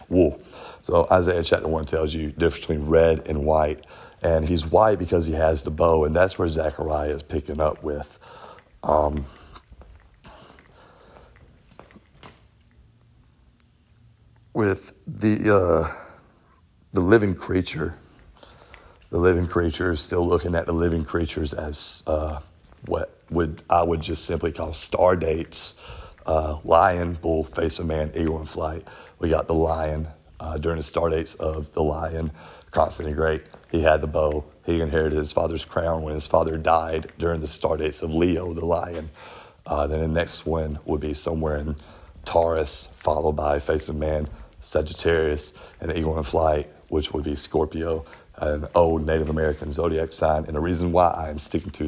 wool. 0.10 0.42
So 0.82 1.08
Isaiah 1.12 1.44
chapter 1.44 1.68
1 1.68 1.86
tells 1.86 2.14
you 2.14 2.32
the 2.32 2.40
difference 2.40 2.66
between 2.66 2.88
red 2.88 3.28
and 3.28 3.46
white. 3.46 3.86
And 4.22 4.48
he's 4.50 4.66
white 4.66 5.00
because 5.00 5.28
he 5.28 5.34
has 5.34 5.64
the 5.64 5.72
bow, 5.72 6.04
and 6.04 6.14
that's 6.14 6.38
where 6.38 6.50
Zechariah 6.50 7.16
is 7.16 7.24
picking 7.24 7.62
up 7.62 7.82
with. 7.84 8.20
Um, 8.84 9.26
with 14.54 14.92
the 15.08 15.56
uh, 15.56 15.94
the 16.92 17.00
living 17.00 17.34
creature, 17.34 17.96
the 19.10 19.18
living 19.18 19.48
creatures, 19.48 20.02
still 20.02 20.26
looking 20.26 20.56
at 20.56 20.66
the 20.66 20.74
living 20.74 21.04
creatures 21.04 21.54
as 21.54 22.04
uh, 22.08 22.40
what 22.86 23.16
would 23.30 23.62
I 23.70 23.84
would 23.84 24.02
just 24.02 24.26
simply 24.26 24.52
call 24.52 24.74
star 24.74 25.16
dates 25.16 25.76
uh, 26.26 26.60
lion, 26.64 27.16
bull, 27.22 27.44
face 27.44 27.80
of 27.80 27.88
man, 27.88 28.12
eagle 28.16 28.40
in 28.40 28.46
flight. 28.46 28.88
We 29.20 29.30
got 29.30 29.48
the 29.48 29.56
lion 29.56 30.08
uh, 30.40 30.58
during 30.58 30.78
the 30.78 30.84
star 30.84 31.10
dates 31.10 31.36
of 31.36 31.74
the 31.74 31.84
lion, 31.84 32.32
Constantine 32.72 33.16
Great. 33.16 33.44
He 33.72 33.82
had 33.82 34.02
the 34.02 34.08
bow. 34.08 34.46
He 34.66 34.82
inherited 34.82 35.18
his 35.18 35.32
father's 35.32 35.66
crown 35.66 36.04
when 36.04 36.14
his 36.14 36.28
father 36.28 36.58
died 36.58 37.12
during 37.18 37.42
the 37.42 37.48
star 37.48 37.78
dates 37.78 38.02
of 38.02 38.14
Leo, 38.14 38.54
the 38.54 38.66
lion. 38.66 39.10
Uh, 39.66 39.88
then 39.88 40.00
the 40.00 40.08
next 40.08 40.46
one 40.46 40.80
would 40.86 41.02
be 41.02 41.14
somewhere 41.14 41.58
in 41.58 41.76
Taurus, 42.26 42.90
followed 42.98 43.34
by 43.34 43.60
face 43.60 43.90
of 43.90 43.96
man, 43.96 44.28
Sagittarius, 44.62 45.54
and 45.80 45.96
eagle 45.96 46.18
in 46.18 46.24
flight, 46.24 46.72
which 46.90 47.14
would 47.14 47.24
be 47.24 47.36
Scorpio, 47.36 48.06
an 48.40 48.68
old 48.76 49.06
Native 49.06 49.30
American 49.30 49.72
zodiac 49.72 50.14
sign. 50.14 50.46
And 50.46 50.56
the 50.56 50.60
reason 50.60 50.92
why 50.92 51.12
I'm 51.12 51.40
sticking 51.40 51.72
to 51.72 51.88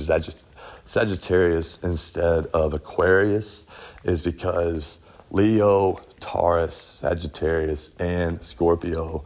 Sagittarius 0.85 1.79
instead 1.83 2.47
of 2.47 2.73
Aquarius 2.73 3.67
is 4.03 4.21
because 4.21 4.99
Leo, 5.31 6.01
Taurus, 6.19 6.75
Sagittarius, 6.75 7.95
and 7.97 8.43
Scorpio 8.43 9.23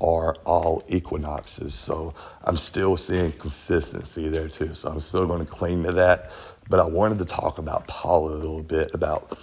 are 0.00 0.36
all 0.44 0.84
equinoxes. 0.88 1.74
So 1.74 2.14
I'm 2.44 2.56
still 2.56 2.96
seeing 2.96 3.32
consistency 3.32 4.28
there 4.28 4.48
too. 4.48 4.74
So 4.74 4.90
I'm 4.90 5.00
still 5.00 5.26
going 5.26 5.44
to 5.44 5.50
cling 5.50 5.82
to 5.84 5.92
that. 5.92 6.30
But 6.68 6.80
I 6.80 6.84
wanted 6.84 7.18
to 7.18 7.24
talk 7.24 7.58
about 7.58 7.88
Paul 7.88 8.28
a 8.28 8.36
little 8.36 8.62
bit 8.62 8.94
about, 8.94 9.38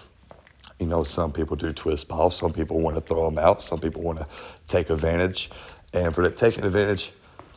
you 0.80 0.86
know, 0.86 1.04
some 1.04 1.34
people 1.34 1.58
do 1.58 1.74
twist 1.74 2.08
Paul. 2.08 2.30
Some 2.30 2.54
people 2.54 2.80
want 2.80 2.96
to 2.96 3.02
throw 3.02 3.28
him 3.28 3.38
out. 3.38 3.62
Some 3.62 3.80
people 3.80 4.02
want 4.02 4.20
to 4.20 4.28
take 4.68 4.90
advantage. 4.90 5.50
And 5.92 6.14
for 6.16 6.24
that 6.24 6.38
taking 6.38 6.64
advantage, 6.64 7.12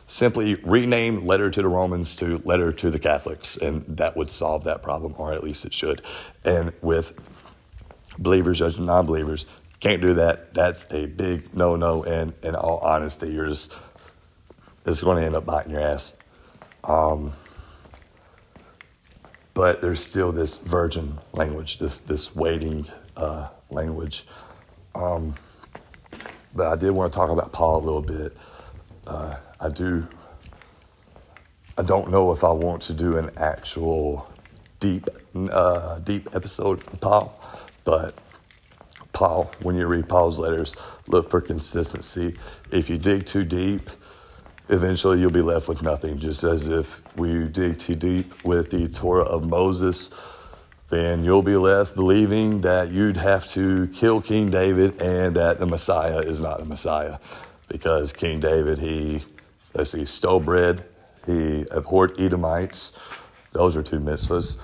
simply 0.09 0.55
rename 0.55 1.25
letter 1.25 1.51
to 1.51 1.61
the 1.61 1.67
Romans 1.67 2.15
to 2.15 2.41
letter 2.43 2.73
to 2.73 2.89
the 2.89 2.99
Catholics, 2.99 3.55
and 3.55 3.85
that 3.87 4.17
would 4.17 4.31
solve 4.31 4.63
that 4.63 4.81
problem, 4.81 5.13
or 5.17 5.33
at 5.33 5.43
least 5.43 5.65
it 5.65 5.73
should. 5.73 6.01
And 6.43 6.73
with 6.81 7.13
believers 8.17 8.57
judging 8.57 8.87
non 8.87 9.05
believers, 9.05 9.45
can't 9.79 10.01
do 10.01 10.15
that. 10.15 10.53
That's 10.53 10.91
a 10.91 11.05
big 11.05 11.55
no 11.55 11.75
no, 11.75 12.03
and 12.03 12.33
in 12.43 12.55
all 12.55 12.79
honesty, 12.79 13.29
you're 13.29 13.47
just, 13.47 13.71
it's 14.85 14.99
going 14.99 15.17
to 15.17 15.25
end 15.25 15.35
up 15.35 15.45
biting 15.45 15.71
your 15.71 15.81
ass. 15.81 16.13
Um, 16.83 17.33
but 19.53 19.81
there's 19.81 20.03
still 20.03 20.31
this 20.31 20.57
virgin 20.57 21.19
language, 21.33 21.77
this, 21.77 21.99
this 21.99 22.35
waiting 22.35 22.87
uh, 23.15 23.49
language. 23.69 24.25
Um, 24.95 25.35
but 26.55 26.67
I 26.67 26.75
did 26.77 26.91
want 26.91 27.13
to 27.13 27.15
talk 27.15 27.29
about 27.29 27.51
Paul 27.51 27.77
a 27.77 27.83
little 27.83 28.01
bit. 28.01 28.35
Uh, 29.05 29.35
I 29.59 29.69
do. 29.69 30.07
I 31.77 31.81
don't 31.81 32.11
know 32.11 32.31
if 32.31 32.43
I 32.43 32.51
want 32.51 32.81
to 32.83 32.93
do 32.93 33.17
an 33.17 33.29
actual 33.37 34.29
deep, 34.79 35.09
uh, 35.35 35.99
deep 35.99 36.29
episode 36.33 36.85
of 36.87 37.01
Paul, 37.01 37.39
but 37.83 38.13
Paul, 39.11 39.51
when 39.61 39.75
you 39.75 39.87
read 39.87 40.07
Paul's 40.07 40.39
letters, 40.39 40.75
look 41.07 41.29
for 41.29 41.41
consistency. 41.41 42.35
If 42.71 42.89
you 42.89 42.97
dig 42.97 43.25
too 43.25 43.43
deep, 43.43 43.89
eventually 44.69 45.19
you'll 45.19 45.31
be 45.31 45.41
left 45.41 45.67
with 45.67 45.81
nothing. 45.81 46.19
Just 46.19 46.43
as 46.43 46.67
if 46.67 47.01
we 47.17 47.47
dig 47.47 47.79
too 47.79 47.95
deep 47.95 48.45
with 48.45 48.71
the 48.71 48.87
Torah 48.87 49.23
of 49.23 49.47
Moses, 49.47 50.09
then 50.89 51.23
you'll 51.23 51.43
be 51.43 51.55
left 51.55 51.95
believing 51.95 52.61
that 52.61 52.91
you'd 52.91 53.17
have 53.17 53.45
to 53.47 53.87
kill 53.87 54.21
King 54.21 54.49
David 54.49 55.01
and 55.01 55.35
that 55.35 55.59
the 55.59 55.65
Messiah 55.65 56.19
is 56.19 56.39
not 56.39 56.59
the 56.59 56.65
Messiah. 56.65 57.17
Because 57.67 58.13
King 58.13 58.39
David, 58.39 58.79
he 58.79 59.23
Let's 59.73 59.91
see, 59.91 60.05
stole 60.05 60.39
bread. 60.39 60.83
He 61.25 61.65
abhorred 61.71 62.19
Edomites. 62.19 62.93
Those 63.51 63.75
are 63.75 63.83
two 63.83 63.99
mitzvahs. 63.99 64.59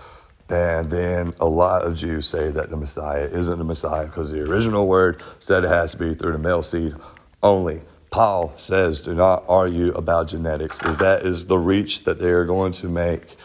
And 0.49 0.91
then 0.91 1.33
a 1.39 1.45
lot 1.45 1.83
of 1.83 1.95
Jews 1.95 2.27
say 2.27 2.51
that 2.51 2.69
the 2.69 2.77
Messiah 2.77 3.25
isn't 3.25 3.57
the 3.57 3.63
Messiah 3.63 4.05
because 4.05 4.31
the 4.31 4.41
original 4.41 4.87
word 4.87 5.21
said 5.39 5.63
it 5.63 5.69
has 5.69 5.91
to 5.91 5.97
be 5.97 6.13
through 6.13 6.33
the 6.33 6.37
male 6.37 6.61
seed 6.61 6.93
only. 7.41 7.81
Paul 8.11 8.53
says, 8.55 9.01
do 9.01 9.13
not 9.13 9.43
argue 9.47 9.91
about 9.93 10.27
genetics. 10.27 10.81
If 10.85 10.99
that 10.99 11.23
is 11.23 11.47
the 11.47 11.57
reach 11.57 12.03
that 12.03 12.19
they 12.19 12.29
are 12.29 12.45
going 12.45 12.71
to 12.73 12.87
make, 12.87 13.35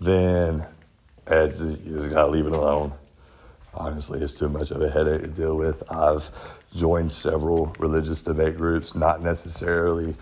then 0.00 0.64
eh, 1.26 1.50
you 1.58 1.98
just 1.98 2.10
got 2.10 2.26
to 2.26 2.30
leave 2.30 2.46
it 2.46 2.52
alone. 2.52 2.92
honestly, 3.74 4.20
it's 4.20 4.32
too 4.32 4.48
much 4.48 4.70
of 4.70 4.80
a 4.80 4.88
headache 4.88 5.22
to 5.22 5.28
deal 5.28 5.56
with. 5.56 5.82
I've 5.90 6.30
joined 6.74 7.12
several 7.12 7.74
religious 7.78 8.22
debate 8.22 8.56
groups, 8.56 8.94
not 8.94 9.20
necessarily 9.20 10.16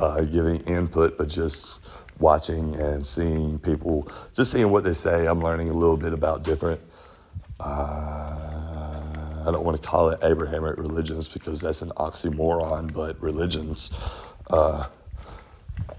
uh, 0.00 0.22
giving 0.22 0.60
input, 0.62 1.18
but 1.18 1.28
just 1.28 1.78
watching 2.18 2.74
and 2.76 3.06
seeing 3.06 3.58
people, 3.58 4.10
just 4.34 4.50
seeing 4.50 4.70
what 4.70 4.82
they 4.84 4.94
say. 4.94 5.26
I'm 5.26 5.40
learning 5.42 5.70
a 5.70 5.74
little 5.74 5.96
bit 5.96 6.12
about 6.12 6.42
different. 6.42 6.80
Uh, 7.60 9.44
I 9.46 9.50
don't 9.52 9.64
want 9.64 9.80
to 9.80 9.86
call 9.86 10.10
it 10.10 10.20
Abrahamic 10.22 10.78
religions 10.78 11.28
because 11.28 11.60
that's 11.60 11.82
an 11.82 11.90
oxymoron, 11.90 12.92
but 12.92 13.20
religions. 13.22 13.90
Uh, 14.48 14.86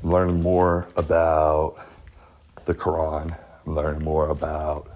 I'm 0.03 0.09
learning 0.11 0.41
more 0.41 0.87
about 0.95 1.75
the 2.65 2.73
Quran. 2.73 3.37
I'm 3.65 3.75
learning 3.75 4.03
more 4.03 4.29
about. 4.29 4.87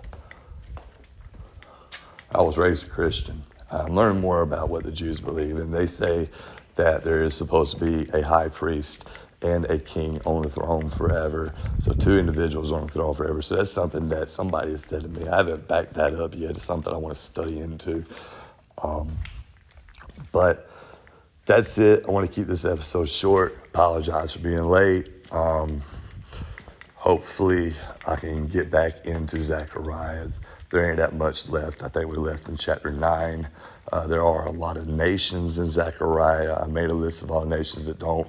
I 2.34 2.42
was 2.42 2.58
raised 2.58 2.88
a 2.88 2.90
Christian. 2.90 3.44
I'm 3.72 3.96
learning 3.96 4.22
more 4.22 4.42
about 4.42 4.70
what 4.70 4.84
the 4.84 4.92
Jews 4.92 5.22
believe, 5.22 5.58
and 5.58 5.74
they 5.74 5.88
say 5.88 6.30
that 6.76 7.04
there 7.04 7.24
is 7.24 7.34
supposed 7.34 7.80
to 7.80 7.86
be 7.86 8.10
a 8.12 8.24
high 8.24 8.50
priest 8.50 9.04
and 9.42 9.66
a 9.66 9.78
king 9.78 10.20
on 10.26 10.42
the 10.42 10.50
throne 10.50 10.90
forever. 10.90 11.54
So 11.80 11.94
two 11.94 12.18
individuals 12.18 12.72
on 12.72 12.88
the 12.88 12.92
throne 12.92 13.14
forever. 13.14 13.42
So 13.42 13.56
that's 13.56 13.72
something 13.72 14.10
that 14.10 14.30
somebody 14.30 14.72
has 14.72 14.82
said 14.82 15.04
to 15.04 15.08
me. 15.08 15.28
I 15.28 15.38
haven't 15.38 15.68
backed 15.68 15.94
that 15.96 16.14
up 16.16 16.34
yet. 16.36 16.52
It's 16.52 16.64
something 16.64 16.94
I 16.94 16.98
want 16.98 17.16
to 17.16 17.22
study 17.22 17.60
into. 17.60 18.06
Um, 18.82 19.18
but 20.32 20.70
that's 21.46 21.78
it. 21.78 22.06
I 22.08 22.12
want 22.12 22.28
to 22.28 22.34
keep 22.34 22.48
this 22.48 22.66
episode 22.66 23.10
short. 23.10 23.58
Apologize 23.68 24.34
for 24.34 24.40
being 24.40 24.64
late. 24.64 25.10
Um, 25.32 25.82
hopefully, 26.96 27.74
I 28.08 28.16
can 28.16 28.48
get 28.48 28.72
back 28.72 29.06
into 29.06 29.40
Zechariah. 29.40 30.28
There 30.72 30.88
ain't 30.88 30.98
that 30.98 31.14
much 31.14 31.48
left. 31.50 31.84
I 31.84 31.90
think 31.90 32.10
we 32.10 32.18
left 32.18 32.50
in 32.50 32.58
chapter 32.58 32.92
9. 32.92 33.48
Uh, 33.92 34.08
there 34.08 34.24
are 34.24 34.46
a 34.46 34.52
lot 34.52 34.78
of 34.78 34.88
nations 34.88 35.60
in 35.60 35.68
Zechariah. 35.68 36.58
I 36.62 36.68
made 36.68 36.90
a 36.90 36.94
list 36.94 37.22
of 37.22 37.32
all 37.32 37.42
the 37.42 37.56
nations 37.56 37.86
that 37.86 38.00
don't 38.00 38.28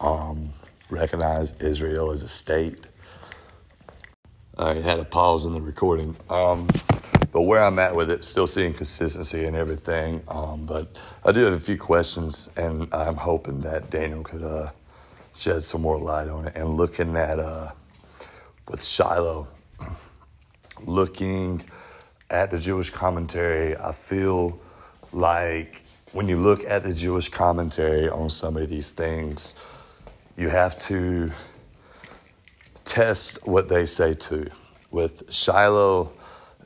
um, 0.00 0.48
recognize 0.90 1.52
Israel 1.60 2.10
as 2.10 2.22
a 2.22 2.28
state. 2.28 2.86
I 4.56 4.74
had 4.74 4.98
a 4.98 5.04
pause 5.04 5.44
in 5.44 5.52
the 5.52 5.60
recording. 5.60 6.16
Um, 6.30 6.68
but 7.30 7.42
where 7.42 7.62
I'm 7.62 7.78
at 7.78 7.94
with 7.94 8.10
it, 8.10 8.24
still 8.24 8.46
seeing 8.46 8.72
consistency 8.72 9.44
and 9.44 9.54
everything. 9.54 10.22
Um, 10.28 10.64
but 10.64 10.88
I 11.24 11.32
do 11.32 11.40
have 11.40 11.52
a 11.52 11.60
few 11.60 11.76
questions, 11.76 12.48
and 12.56 12.92
I'm 12.92 13.16
hoping 13.16 13.60
that 13.60 13.90
Daniel 13.90 14.22
could 14.22 14.42
uh, 14.42 14.70
shed 15.34 15.62
some 15.62 15.82
more 15.82 15.98
light 15.98 16.28
on 16.28 16.46
it. 16.46 16.56
And 16.56 16.76
looking 16.76 17.14
at 17.16 17.38
uh, 17.38 17.72
with 18.68 18.82
Shiloh, 18.82 19.46
looking 20.80 21.62
at 22.30 22.50
the 22.50 22.58
Jewish 22.58 22.90
commentary, 22.90 23.76
I 23.76 23.92
feel 23.92 24.58
like 25.12 25.82
when 26.12 26.28
you 26.28 26.36
look 26.38 26.64
at 26.64 26.82
the 26.82 26.94
Jewish 26.94 27.28
commentary 27.28 28.08
on 28.08 28.30
some 28.30 28.56
of 28.56 28.68
these 28.68 28.92
things, 28.92 29.54
you 30.36 30.48
have 30.48 30.78
to 30.78 31.30
test 32.84 33.46
what 33.46 33.68
they 33.68 33.86
say 33.86 34.14
too. 34.14 34.48
With 34.90 35.32
Shiloh, 35.32 36.12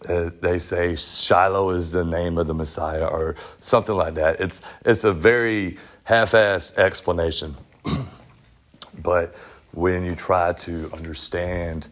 uh, 0.08 0.30
they 0.40 0.58
say 0.58 0.96
Shiloh 0.96 1.70
is 1.70 1.92
the 1.92 2.04
name 2.04 2.38
of 2.38 2.46
the 2.46 2.54
Messiah 2.54 3.06
or 3.06 3.34
something 3.60 3.94
like 3.94 4.14
that. 4.14 4.40
It's 4.40 4.62
it's 4.84 5.04
a 5.04 5.12
very 5.12 5.78
half-assed 6.04 6.78
explanation, 6.78 7.54
but 9.02 9.36
when 9.72 10.04
you 10.04 10.14
try 10.14 10.52
to 10.52 10.90
understand 10.92 11.88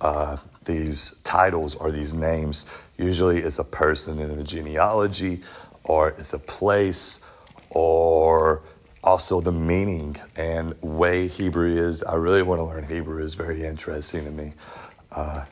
uh, 0.00 0.36
these 0.64 1.14
titles 1.24 1.74
or 1.76 1.90
these 1.90 2.14
names, 2.14 2.66
usually 2.98 3.38
it's 3.38 3.58
a 3.58 3.64
person 3.64 4.18
in 4.18 4.36
the 4.36 4.44
genealogy, 4.44 5.40
or 5.84 6.10
it's 6.10 6.32
a 6.32 6.38
place, 6.38 7.20
or 7.70 8.62
also 9.04 9.40
the 9.40 9.52
meaning 9.52 10.16
and 10.36 10.80
way 10.82 11.26
Hebrew 11.26 11.68
is. 11.68 12.02
I 12.04 12.14
really 12.14 12.42
want 12.42 12.60
to 12.60 12.64
learn 12.64 12.84
Hebrew. 12.84 13.22
is 13.22 13.34
very 13.34 13.64
interesting 13.64 14.24
to 14.24 14.30
me. 14.30 14.52
Uh, 15.10 15.44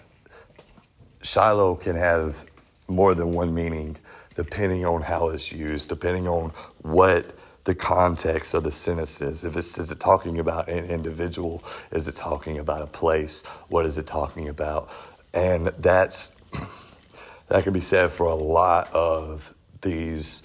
Shiloh 1.22 1.74
can 1.74 1.96
have 1.96 2.46
more 2.88 3.14
than 3.14 3.32
one 3.32 3.54
meaning 3.54 3.96
depending 4.34 4.86
on 4.86 5.02
how 5.02 5.28
it's 5.28 5.52
used, 5.52 5.88
depending 5.88 6.26
on 6.26 6.50
what 6.82 7.34
the 7.64 7.74
context 7.74 8.54
of 8.54 8.64
the 8.64 8.72
sentence 8.72 9.20
is. 9.20 9.44
If 9.44 9.56
it's 9.56 9.76
is 9.76 9.90
it 9.90 10.00
talking 10.00 10.38
about 10.38 10.68
an 10.68 10.86
individual, 10.86 11.62
is 11.92 12.08
it 12.08 12.16
talking 12.16 12.58
about 12.58 12.82
a 12.82 12.86
place? 12.86 13.44
What 13.68 13.84
is 13.84 13.98
it 13.98 14.06
talking 14.06 14.48
about? 14.48 14.88
And 15.34 15.68
that's 15.78 16.32
that 17.48 17.64
can 17.64 17.72
be 17.72 17.80
said 17.80 18.12
for 18.12 18.26
a 18.26 18.34
lot 18.34 18.92
of 18.94 19.54
these 19.82 20.42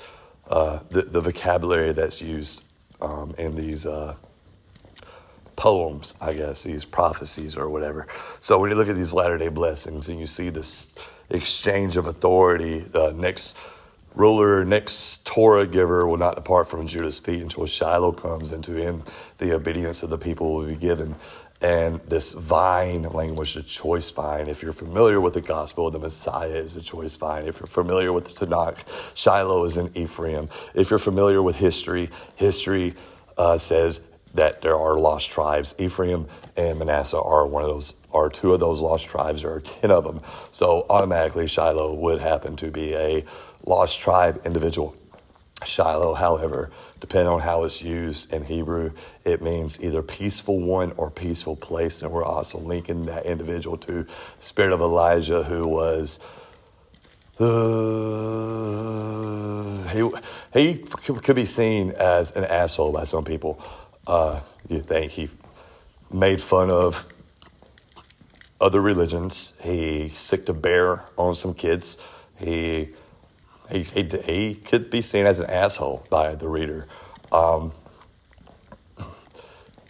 uh, 0.50 0.80
the, 0.92 1.02
the 1.02 1.22
vocabulary 1.22 1.92
that's 1.92 2.22
used 2.22 2.64
um, 3.02 3.34
in 3.38 3.56
these 3.56 3.86
uh, 3.86 4.16
poems, 5.56 6.14
I 6.22 6.34
guess, 6.34 6.64
these 6.64 6.86
prophecies 6.86 7.56
or 7.56 7.70
whatever. 7.70 8.08
So 8.42 8.60
when 8.60 8.70
you 8.70 8.76
look 8.76 8.90
at 8.90 8.96
these 8.96 9.14
latter 9.14 9.38
day 9.38 9.50
blessings 9.50 10.10
and 10.10 10.20
you 10.20 10.26
see 10.26 10.50
this 10.50 10.94
exchange 11.30 11.98
of 11.98 12.08
authority, 12.08 12.80
the 12.80 13.12
next 13.12 13.58
ruler, 14.14 14.64
next 14.64 15.26
Torah 15.26 15.66
giver 15.66 16.08
will 16.08 16.18
not 16.18 16.36
depart 16.36 16.70
from 16.70 16.88
Judah's 16.88 17.20
feet 17.20 17.42
until 17.42 17.66
Shiloh 17.66 18.12
comes, 18.12 18.52
and 18.52 18.64
to 18.64 18.74
him 18.74 19.04
the 19.40 19.54
obedience 19.54 20.04
of 20.04 20.10
the 20.10 20.18
people 20.18 20.56
will 20.56 20.66
be 20.66 20.76
given. 20.76 21.16
And 21.66 22.00
this 22.02 22.34
vine 22.34 23.02
language, 23.02 23.56
the 23.56 23.64
choice 23.64 24.12
vine, 24.12 24.48
if 24.48 24.62
you're 24.62 24.72
familiar 24.72 25.20
with 25.20 25.34
the 25.34 25.42
gospel, 25.42 25.90
the 25.90 25.98
Messiah 25.98 26.50
is 26.50 26.76
a 26.76 26.82
choice 26.82 27.16
vine. 27.16 27.48
If 27.48 27.60
you're 27.60 27.66
familiar 27.66 28.14
with 28.14 28.26
the 28.26 28.46
Tanakh, 28.46 28.78
Shiloh 29.16 29.64
is 29.64 29.80
in 29.80 29.90
Ephraim. 29.98 30.48
If 30.76 30.92
you're 30.92 31.00
familiar 31.00 31.42
with 31.42 31.56
history, 31.56 32.12
history 32.36 32.94
uh, 33.40 33.58
says 33.58 34.02
that 34.36 34.62
there 34.62 34.78
are 34.78 35.00
lost 35.00 35.32
tribes. 35.32 35.74
Ephraim 35.80 36.28
and 36.56 36.78
Manasseh 36.78 37.20
are 37.20 37.48
one 37.48 37.64
of 37.64 37.70
those, 37.70 37.96
are 38.14 38.30
two 38.30 38.54
of 38.54 38.60
those 38.60 38.80
lost 38.80 39.08
tribes. 39.08 39.42
There 39.42 39.52
are 39.52 39.60
10 39.60 39.90
of 39.90 40.04
them. 40.04 40.22
So 40.52 40.86
automatically, 40.88 41.48
Shiloh 41.48 41.96
would 41.96 42.22
happen 42.22 42.56
to 42.58 42.70
be 42.70 42.94
a 42.94 43.26
lost 43.66 44.00
tribe 44.00 44.40
individual. 44.46 44.96
Shiloh, 45.66 46.14
however, 46.14 46.72
depending 47.00 47.28
on 47.28 47.40
how 47.40 47.64
it's 47.64 47.82
used 47.82 48.34
in 48.34 48.44
Hebrew, 48.44 48.92
it 49.24 49.42
means 49.42 49.82
either 49.84 50.02
peaceful 50.02 50.60
one 50.60 50.92
or 50.98 51.10
peaceful 51.12 51.56
place. 51.56 52.02
And 52.02 52.12
we're 52.12 52.24
also 52.24 52.60
linking 52.60 53.06
that 53.06 53.26
individual 53.26 53.78
to 53.80 54.06
spirit 54.40 54.74
of 54.74 54.82
Elijah, 54.82 55.44
who 55.44 55.68
was. 55.68 56.20
Uh, 57.38 58.26
he, 59.90 60.10
he 60.54 60.76
could 60.76 61.36
be 61.36 61.46
seen 61.46 61.92
as 61.92 62.32
an 62.32 62.46
asshole 62.46 62.92
by 62.92 63.04
some 63.04 63.24
people. 63.26 63.62
Uh, 64.08 64.40
you 64.70 64.80
think 64.80 65.12
he 65.12 65.30
made 66.12 66.42
fun 66.42 66.70
of 66.70 67.06
other 68.62 68.82
religions. 68.82 69.54
He 69.62 70.10
sicked 70.10 70.50
a 70.50 70.54
bear 70.54 71.04
on 71.18 71.34
some 71.34 71.54
kids. 71.54 71.98
He 72.38 72.90
he, 73.72 73.84
he, 73.84 74.04
he 74.26 74.56
could 74.56 74.90
be 74.90 75.02
seen 75.02 75.26
as 75.26 75.40
an 75.40 75.50
asshole 75.50 76.06
by 76.10 76.36
the 76.36 76.48
reader. 76.48 76.88
Um, 77.32 77.72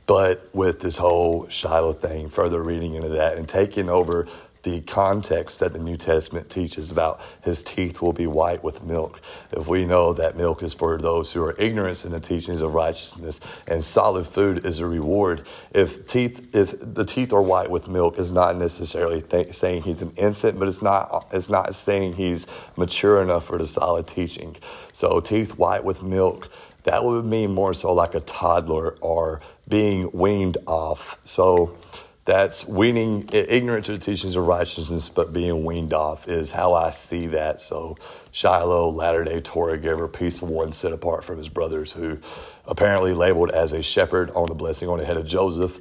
but 0.08 0.50
with 0.54 0.80
this 0.80 0.98
whole 0.98 1.48
Shiloh 1.50 1.94
thing, 1.94 2.30
further 2.30 2.62
reading 2.62 2.96
into 2.96 3.10
that 3.10 3.38
and 3.38 3.48
taking 3.48 3.90
over 3.90 4.28
the 4.66 4.82
context 4.82 5.60
that 5.60 5.74
the 5.74 5.80
New 5.80 5.96
Testament 5.96 6.50
teaches 6.50 6.90
about 6.90 7.22
his 7.44 7.62
teeth 7.64 8.02
will 8.02 8.14
be 8.14 8.26
white 8.26 8.64
with 8.64 8.84
milk. 8.84 9.22
If 9.52 9.68
we 9.68 9.86
know 9.86 10.12
that 10.14 10.36
milk 10.36 10.64
is 10.64 10.74
for 10.74 10.98
those 10.98 11.32
who 11.32 11.44
are 11.44 11.56
ignorant 11.60 12.04
in 12.04 12.12
the 12.12 12.20
teachings 12.20 12.62
of 12.62 12.74
righteousness 12.74 13.42
and 13.68 13.84
solid 13.84 14.26
food 14.26 14.66
is 14.66 14.80
a 14.80 14.88
reward, 14.88 15.48
if 15.76 16.08
teeth 16.08 16.56
if 16.56 16.74
the 16.80 17.06
teeth 17.06 17.32
are 17.32 17.44
white 17.44 17.70
with 17.70 17.88
milk 17.88 18.18
is 18.18 18.32
not 18.32 18.58
necessarily 18.58 19.22
th- 19.22 19.54
saying 19.54 19.84
he's 19.84 20.02
an 20.02 20.12
infant, 20.18 20.58
but 20.58 20.68
it's 20.68 20.82
not 20.82 21.28
it's 21.32 21.50
not 21.50 21.76
saying 21.76 22.14
he's 22.14 22.48
mature 22.76 23.22
enough 23.22 23.46
for 23.46 23.60
the 23.60 23.68
solid 23.68 24.08
teaching. 24.08 24.56
So 24.94 25.20
teeth 25.20 25.60
white 25.60 25.84
with 25.84 26.02
milk 26.02 26.50
that 26.86 27.04
would 27.04 27.26
mean 27.26 27.52
more 27.52 27.74
so 27.74 27.94
like 27.94 28.16
a 28.16 28.20
toddler 28.20 28.96
or 29.02 29.42
being 29.68 30.10
weaned 30.12 30.58
off. 30.68 31.20
So 31.24 31.78
that's 32.26 32.68
weaning 32.68 33.30
ignorant 33.32 33.88
of 33.90 34.00
the 34.00 34.04
teachings 34.04 34.36
of 34.36 34.48
righteousness, 34.48 35.10
but 35.10 35.32
being 35.32 35.64
weaned 35.64 35.94
off 35.94 36.28
is 36.28 36.52
how 36.52 36.74
I 36.74 36.90
see 36.90 37.28
that. 37.28 37.60
So 37.60 37.98
Shiloh, 38.32 38.90
latter 38.90 39.24
day 39.24 39.42
Torah 39.42 39.78
giver, 39.78 40.08
peaceful 40.08 40.48
one 40.48 40.72
set 40.72 40.92
apart 40.92 41.24
from 41.24 41.38
his 41.38 41.50
brothers, 41.50 41.94
who 41.94 42.18
apparently 42.66 43.14
labeled 43.14 43.52
as 43.52 43.74
a 43.74 43.84
shepherd 43.84 44.32
on 44.32 44.48
the 44.48 44.56
blessing 44.56 44.90
on 44.90 44.98
the 44.98 45.06
head 45.06 45.18
of 45.18 45.28
Joseph 45.28 45.80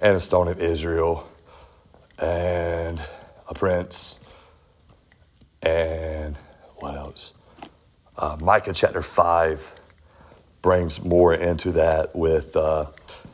and 0.00 0.16
a 0.16 0.20
stone 0.20 0.48
of 0.48 0.62
Israel 0.62 1.28
and 2.18 3.00
a 3.48 3.54
prince 3.54 4.18
and 5.62 6.36
what 6.76 6.94
else? 6.94 7.34
Uh, 8.16 8.38
Micah 8.40 8.72
chapter 8.72 9.02
5 9.02 9.80
brings 10.62 11.04
more 11.04 11.34
into 11.34 11.72
that 11.72 12.16
with 12.16 12.56
uh, 12.56 12.86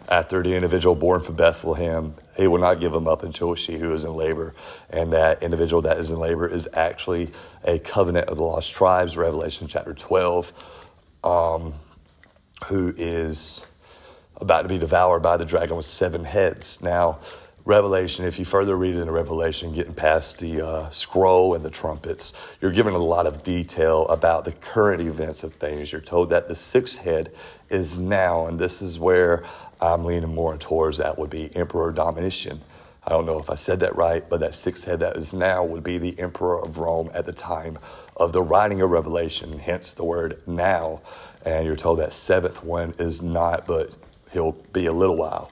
after 0.08 0.42
the 0.42 0.54
individual 0.54 0.94
born 0.94 1.20
from 1.20 1.36
Bethlehem 1.36 2.14
He 2.38 2.46
will 2.46 2.58
not 2.58 2.78
give 2.78 2.94
him 2.94 3.08
up 3.08 3.24
until 3.24 3.56
she 3.56 3.76
who 3.76 3.92
is 3.92 4.04
in 4.04 4.14
labor. 4.14 4.54
And 4.90 5.12
that 5.12 5.42
individual 5.42 5.82
that 5.82 5.98
is 5.98 6.10
in 6.10 6.18
labor 6.18 6.46
is 6.46 6.68
actually 6.72 7.30
a 7.64 7.80
covenant 7.80 8.28
of 8.28 8.36
the 8.36 8.44
lost 8.44 8.72
tribes, 8.72 9.16
Revelation 9.16 9.66
chapter 9.66 9.92
12, 9.92 10.52
um, 11.24 11.72
who 12.66 12.94
is 12.96 13.66
about 14.36 14.62
to 14.62 14.68
be 14.68 14.78
devoured 14.78 15.20
by 15.20 15.36
the 15.36 15.44
dragon 15.44 15.76
with 15.76 15.84
seven 15.84 16.24
heads. 16.24 16.80
Now, 16.80 17.18
Revelation, 17.64 18.24
if 18.24 18.38
you 18.38 18.44
further 18.44 18.76
read 18.76 18.94
it 18.94 19.00
in 19.00 19.10
Revelation, 19.10 19.74
getting 19.74 19.92
past 19.92 20.38
the 20.38 20.64
uh, 20.64 20.88
scroll 20.90 21.54
and 21.54 21.64
the 21.64 21.70
trumpets, 21.70 22.32
you're 22.62 22.70
given 22.70 22.94
a 22.94 22.98
lot 22.98 23.26
of 23.26 23.42
detail 23.42 24.06
about 24.08 24.44
the 24.44 24.52
current 24.52 25.02
events 25.02 25.42
of 25.42 25.52
things. 25.54 25.92
You're 25.92 26.00
told 26.00 26.30
that 26.30 26.46
the 26.46 26.54
sixth 26.54 26.98
head 26.98 27.32
is 27.68 27.98
now, 27.98 28.46
and 28.46 28.58
this 28.58 28.80
is 28.80 28.98
where 28.98 29.44
I'm 29.80 30.04
leaning 30.04 30.34
more 30.34 30.56
towards 30.56 30.98
that 30.98 31.18
would 31.18 31.30
be 31.30 31.54
Emperor 31.54 31.92
Domitian. 31.92 32.60
I 33.06 33.10
don't 33.10 33.26
know 33.26 33.38
if 33.38 33.48
I 33.48 33.54
said 33.54 33.80
that 33.80 33.96
right, 33.96 34.28
but 34.28 34.40
that 34.40 34.54
sixth 34.54 34.84
head 34.84 35.00
that 35.00 35.16
is 35.16 35.32
now 35.32 35.64
would 35.64 35.82
be 35.82 35.98
the 35.98 36.18
Emperor 36.18 36.62
of 36.62 36.78
Rome 36.78 37.10
at 37.14 37.26
the 37.26 37.32
time 37.32 37.78
of 38.16 38.32
the 38.32 38.42
writing 38.42 38.82
of 38.82 38.90
Revelation, 38.90 39.58
hence 39.58 39.94
the 39.94 40.04
word 40.04 40.42
now. 40.46 41.00
And 41.44 41.64
you're 41.64 41.76
told 41.76 42.00
that 42.00 42.12
seventh 42.12 42.64
one 42.64 42.94
is 42.98 43.22
not, 43.22 43.66
but 43.66 43.90
he'll 44.32 44.52
be 44.72 44.86
a 44.86 44.92
little 44.92 45.16
while 45.16 45.50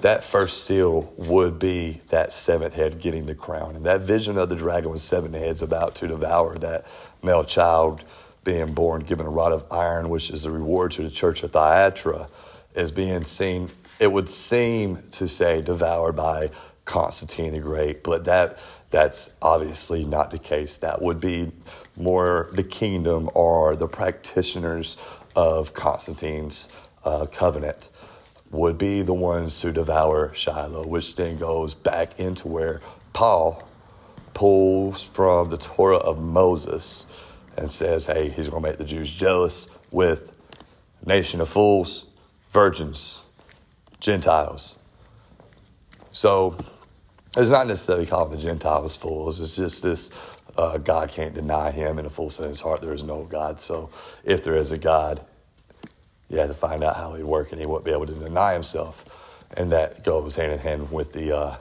that 0.00 0.24
first 0.24 0.64
seal 0.64 1.12
would 1.16 1.58
be 1.58 2.00
that 2.08 2.32
seventh 2.32 2.74
head 2.74 3.00
getting 3.00 3.26
the 3.26 3.34
crown. 3.34 3.76
And 3.76 3.84
that 3.84 4.00
vision 4.02 4.38
of 4.38 4.48
the 4.48 4.56
dragon 4.56 4.90
with 4.90 5.02
seven 5.02 5.32
heads 5.32 5.62
about 5.62 5.94
to 5.96 6.08
devour 6.08 6.54
that 6.56 6.86
male 7.22 7.44
child 7.44 8.04
being 8.44 8.72
born, 8.72 9.02
given 9.02 9.26
a 9.26 9.30
rod 9.30 9.52
of 9.52 9.64
iron, 9.70 10.08
which 10.08 10.30
is 10.30 10.44
a 10.44 10.50
reward 10.50 10.92
to 10.92 11.02
the 11.02 11.10
church 11.10 11.42
of 11.42 11.52
Thyatira, 11.52 12.28
is 12.74 12.92
being 12.92 13.24
seen, 13.24 13.70
it 13.98 14.10
would 14.10 14.28
seem 14.28 15.02
to 15.12 15.28
say 15.28 15.60
devoured 15.62 16.16
by 16.16 16.50
Constantine 16.84 17.52
the 17.52 17.60
Great, 17.60 18.02
but 18.02 18.24
that 18.24 18.62
that's 18.90 19.30
obviously 19.40 20.04
not 20.04 20.30
the 20.30 20.38
case. 20.38 20.78
That 20.78 21.00
would 21.00 21.20
be 21.20 21.52
more 21.96 22.48
the 22.52 22.64
kingdom 22.64 23.30
or 23.34 23.76
the 23.76 23.86
practitioners 23.86 24.96
of 25.36 25.72
Constantine's 25.72 26.68
uh, 27.04 27.26
covenant 27.26 27.90
would 28.50 28.76
be 28.76 29.02
the 29.02 29.14
ones 29.14 29.60
to 29.60 29.72
devour 29.72 30.34
Shiloh, 30.34 30.86
which 30.86 31.14
then 31.14 31.38
goes 31.38 31.74
back 31.74 32.18
into 32.18 32.48
where 32.48 32.80
Paul 33.12 33.68
pulls 34.34 35.04
from 35.04 35.50
the 35.50 35.58
Torah 35.58 35.98
of 35.98 36.20
Moses 36.20 37.06
and 37.56 37.70
says, 37.70 38.06
hey, 38.06 38.28
he's 38.28 38.48
going 38.48 38.62
to 38.62 38.68
make 38.68 38.78
the 38.78 38.84
Jews 38.84 39.14
jealous 39.14 39.68
with 39.92 40.32
nation 41.06 41.40
of 41.40 41.48
fools, 41.48 42.06
virgins, 42.50 43.26
Gentiles. 44.00 44.76
So 46.12 46.56
it's 47.36 47.50
not 47.50 47.66
necessarily 47.66 48.06
calling 48.06 48.36
the 48.36 48.42
Gentiles 48.42 48.96
fools. 48.96 49.40
It's 49.40 49.56
just 49.56 49.82
this 49.82 50.10
uh, 50.56 50.78
God 50.78 51.10
can't 51.10 51.34
deny 51.34 51.70
him 51.70 51.98
in 51.98 52.06
a 52.06 52.10
full 52.10 52.30
sense 52.30 52.44
of 52.44 52.48
his 52.48 52.60
heart. 52.60 52.80
There 52.80 52.92
is 52.92 53.04
no 53.04 53.24
God. 53.24 53.60
So 53.60 53.90
if 54.24 54.42
there 54.42 54.56
is 54.56 54.72
a 54.72 54.78
God, 54.78 55.20
you 56.28 56.38
had 56.38 56.48
to 56.48 56.54
find 56.54 56.82
out 56.82 56.96
how 56.96 57.14
he'd 57.14 57.24
work, 57.24 57.52
and 57.52 57.60
he 57.60 57.66
wouldn't 57.66 57.84
be 57.84 57.92
able 57.92 58.06
to 58.06 58.14
deny 58.14 58.52
himself. 58.52 59.04
And 59.56 59.72
that 59.72 60.04
goes 60.04 60.36
hand 60.36 60.52
in 60.52 60.58
hand 60.58 60.92
with 60.92 61.12
the 61.12 61.36
uh, 61.36 61.56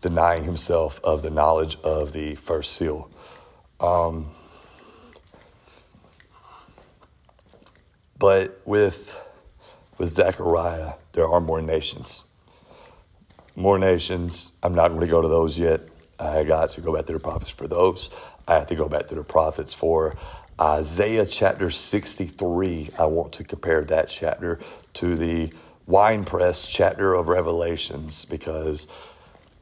denying 0.00 0.44
himself 0.44 1.00
of 1.04 1.22
the 1.22 1.30
knowledge 1.30 1.76
of 1.82 2.12
the 2.12 2.34
first 2.36 2.74
seal. 2.74 3.10
Um, 3.80 4.26
but 8.18 8.60
with 8.64 9.20
with 9.98 10.10
Zechariah, 10.10 10.92
there 11.12 11.28
are 11.28 11.40
more 11.40 11.62
nations. 11.62 12.24
More 13.54 13.78
nations. 13.78 14.52
I'm 14.62 14.74
not 14.74 14.88
going 14.88 15.00
to 15.00 15.06
go 15.06 15.22
to 15.22 15.28
those 15.28 15.58
yet. 15.58 15.80
I 16.18 16.44
got 16.44 16.70
to 16.70 16.80
go 16.80 16.94
back 16.94 17.06
to 17.06 17.12
the 17.12 17.20
prophets 17.20 17.50
for 17.50 17.66
those. 17.66 18.10
I 18.48 18.54
have 18.54 18.66
to 18.68 18.74
go 18.74 18.88
back 18.88 19.06
to 19.08 19.14
the 19.14 19.24
prophets 19.24 19.74
for 19.74 20.16
Isaiah 20.58 21.26
chapter 21.26 21.68
63, 21.68 22.88
I 22.98 23.04
want 23.04 23.34
to 23.34 23.44
compare 23.44 23.84
that 23.84 24.08
chapter 24.08 24.58
to 24.94 25.14
the 25.14 25.52
winepress 25.86 26.66
chapter 26.66 27.12
of 27.12 27.28
Revelations 27.28 28.24
because 28.24 28.88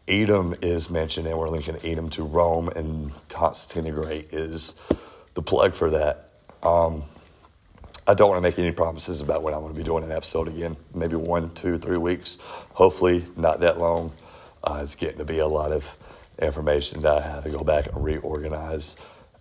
Edom 0.06 0.54
is 0.62 0.90
mentioned, 0.90 1.26
and 1.26 1.36
we're 1.36 1.48
linking 1.48 1.76
Edom 1.82 2.10
to 2.10 2.22
Rome, 2.22 2.68
and 2.68 3.10
Constantine 3.28 3.92
the 3.92 4.00
Great 4.00 4.32
is 4.32 4.74
the 5.34 5.42
plug 5.42 5.72
for 5.72 5.90
that. 5.90 6.28
Um, 6.62 7.02
I 8.06 8.14
don't 8.14 8.28
want 8.28 8.38
to 8.38 8.42
make 8.42 8.58
any 8.58 8.72
promises 8.72 9.22
about 9.22 9.42
when 9.42 9.54
I'm 9.54 9.60
going 9.60 9.72
to 9.72 9.78
be 9.78 9.84
doing 9.84 10.04
an 10.04 10.12
episode 10.12 10.48
again. 10.48 10.76
Maybe 10.94 11.16
one, 11.16 11.50
two, 11.50 11.78
three 11.78 11.96
weeks. 11.96 12.36
Hopefully, 12.72 13.24
not 13.36 13.60
that 13.60 13.78
long. 13.78 14.12
Uh, 14.62 14.80
it's 14.82 14.94
getting 14.94 15.18
to 15.18 15.24
be 15.24 15.38
a 15.38 15.46
lot 15.46 15.72
of 15.72 15.96
information 16.38 17.02
that 17.02 17.16
I 17.16 17.20
have 17.22 17.44
to 17.44 17.50
go 17.50 17.64
back 17.64 17.86
and 17.86 18.04
reorganize 18.04 18.96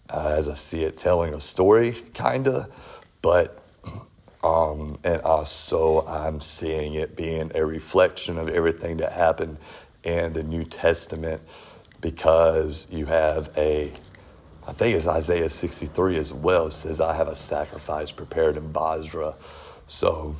uh, 0.10 0.36
as 0.38 0.48
I 0.48 0.54
see 0.54 0.84
it, 0.84 0.96
telling 0.96 1.34
a 1.34 1.40
story, 1.40 1.94
kind 2.14 2.48
of, 2.48 3.04
but 3.22 3.64
um, 4.44 4.98
and 5.04 5.22
also 5.22 6.06
I'm 6.06 6.42
seeing 6.42 6.96
it 6.96 7.16
being 7.16 7.52
a 7.56 7.66
reflection 7.66 8.38
of 8.38 8.50
everything 8.50 8.98
that 8.98 9.14
happened 9.14 9.58
in 10.04 10.34
the 10.34 10.44
New 10.44 10.66
Testament 10.66 11.42
because 12.02 12.88
you 12.92 13.06
have 13.06 13.50
a, 13.58 13.94
I 14.66 14.72
think 14.72 14.96
it's 14.96 15.08
Isaiah 15.08 15.50
63 15.50 16.18
as 16.18 16.32
well. 16.32 16.70
Says, 16.70 17.02
I 17.02 17.16
have 17.16 17.28
a 17.28 17.36
sacrifice 17.36 18.12
prepared 18.12 18.56
in 18.58 18.72
Bozrah. 18.72 19.36
So 19.88 20.36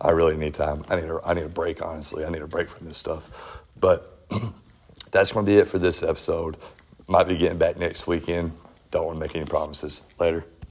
I 0.00 0.10
really 0.10 0.36
need 0.36 0.54
time. 0.54 0.84
I 0.88 0.96
need 1.00 1.08
a, 1.08 1.20
I 1.24 1.34
need 1.34 1.44
a 1.44 1.48
break, 1.48 1.82
honestly. 1.82 2.24
I 2.24 2.30
need 2.30 2.42
a 2.42 2.46
break 2.46 2.68
from 2.68 2.86
this 2.86 2.98
stuff. 2.98 3.60
But 3.80 4.18
that's 5.10 5.32
going 5.32 5.44
to 5.46 5.52
be 5.52 5.58
it 5.58 5.66
for 5.66 5.78
this 5.78 6.02
episode. 6.02 6.56
Might 7.08 7.28
be 7.28 7.36
getting 7.36 7.58
back 7.58 7.76
next 7.76 8.06
weekend. 8.06 8.52
Don't 8.90 9.06
want 9.06 9.16
to 9.16 9.20
make 9.20 9.34
any 9.34 9.44
promises. 9.44 10.02
Later. 10.20 10.44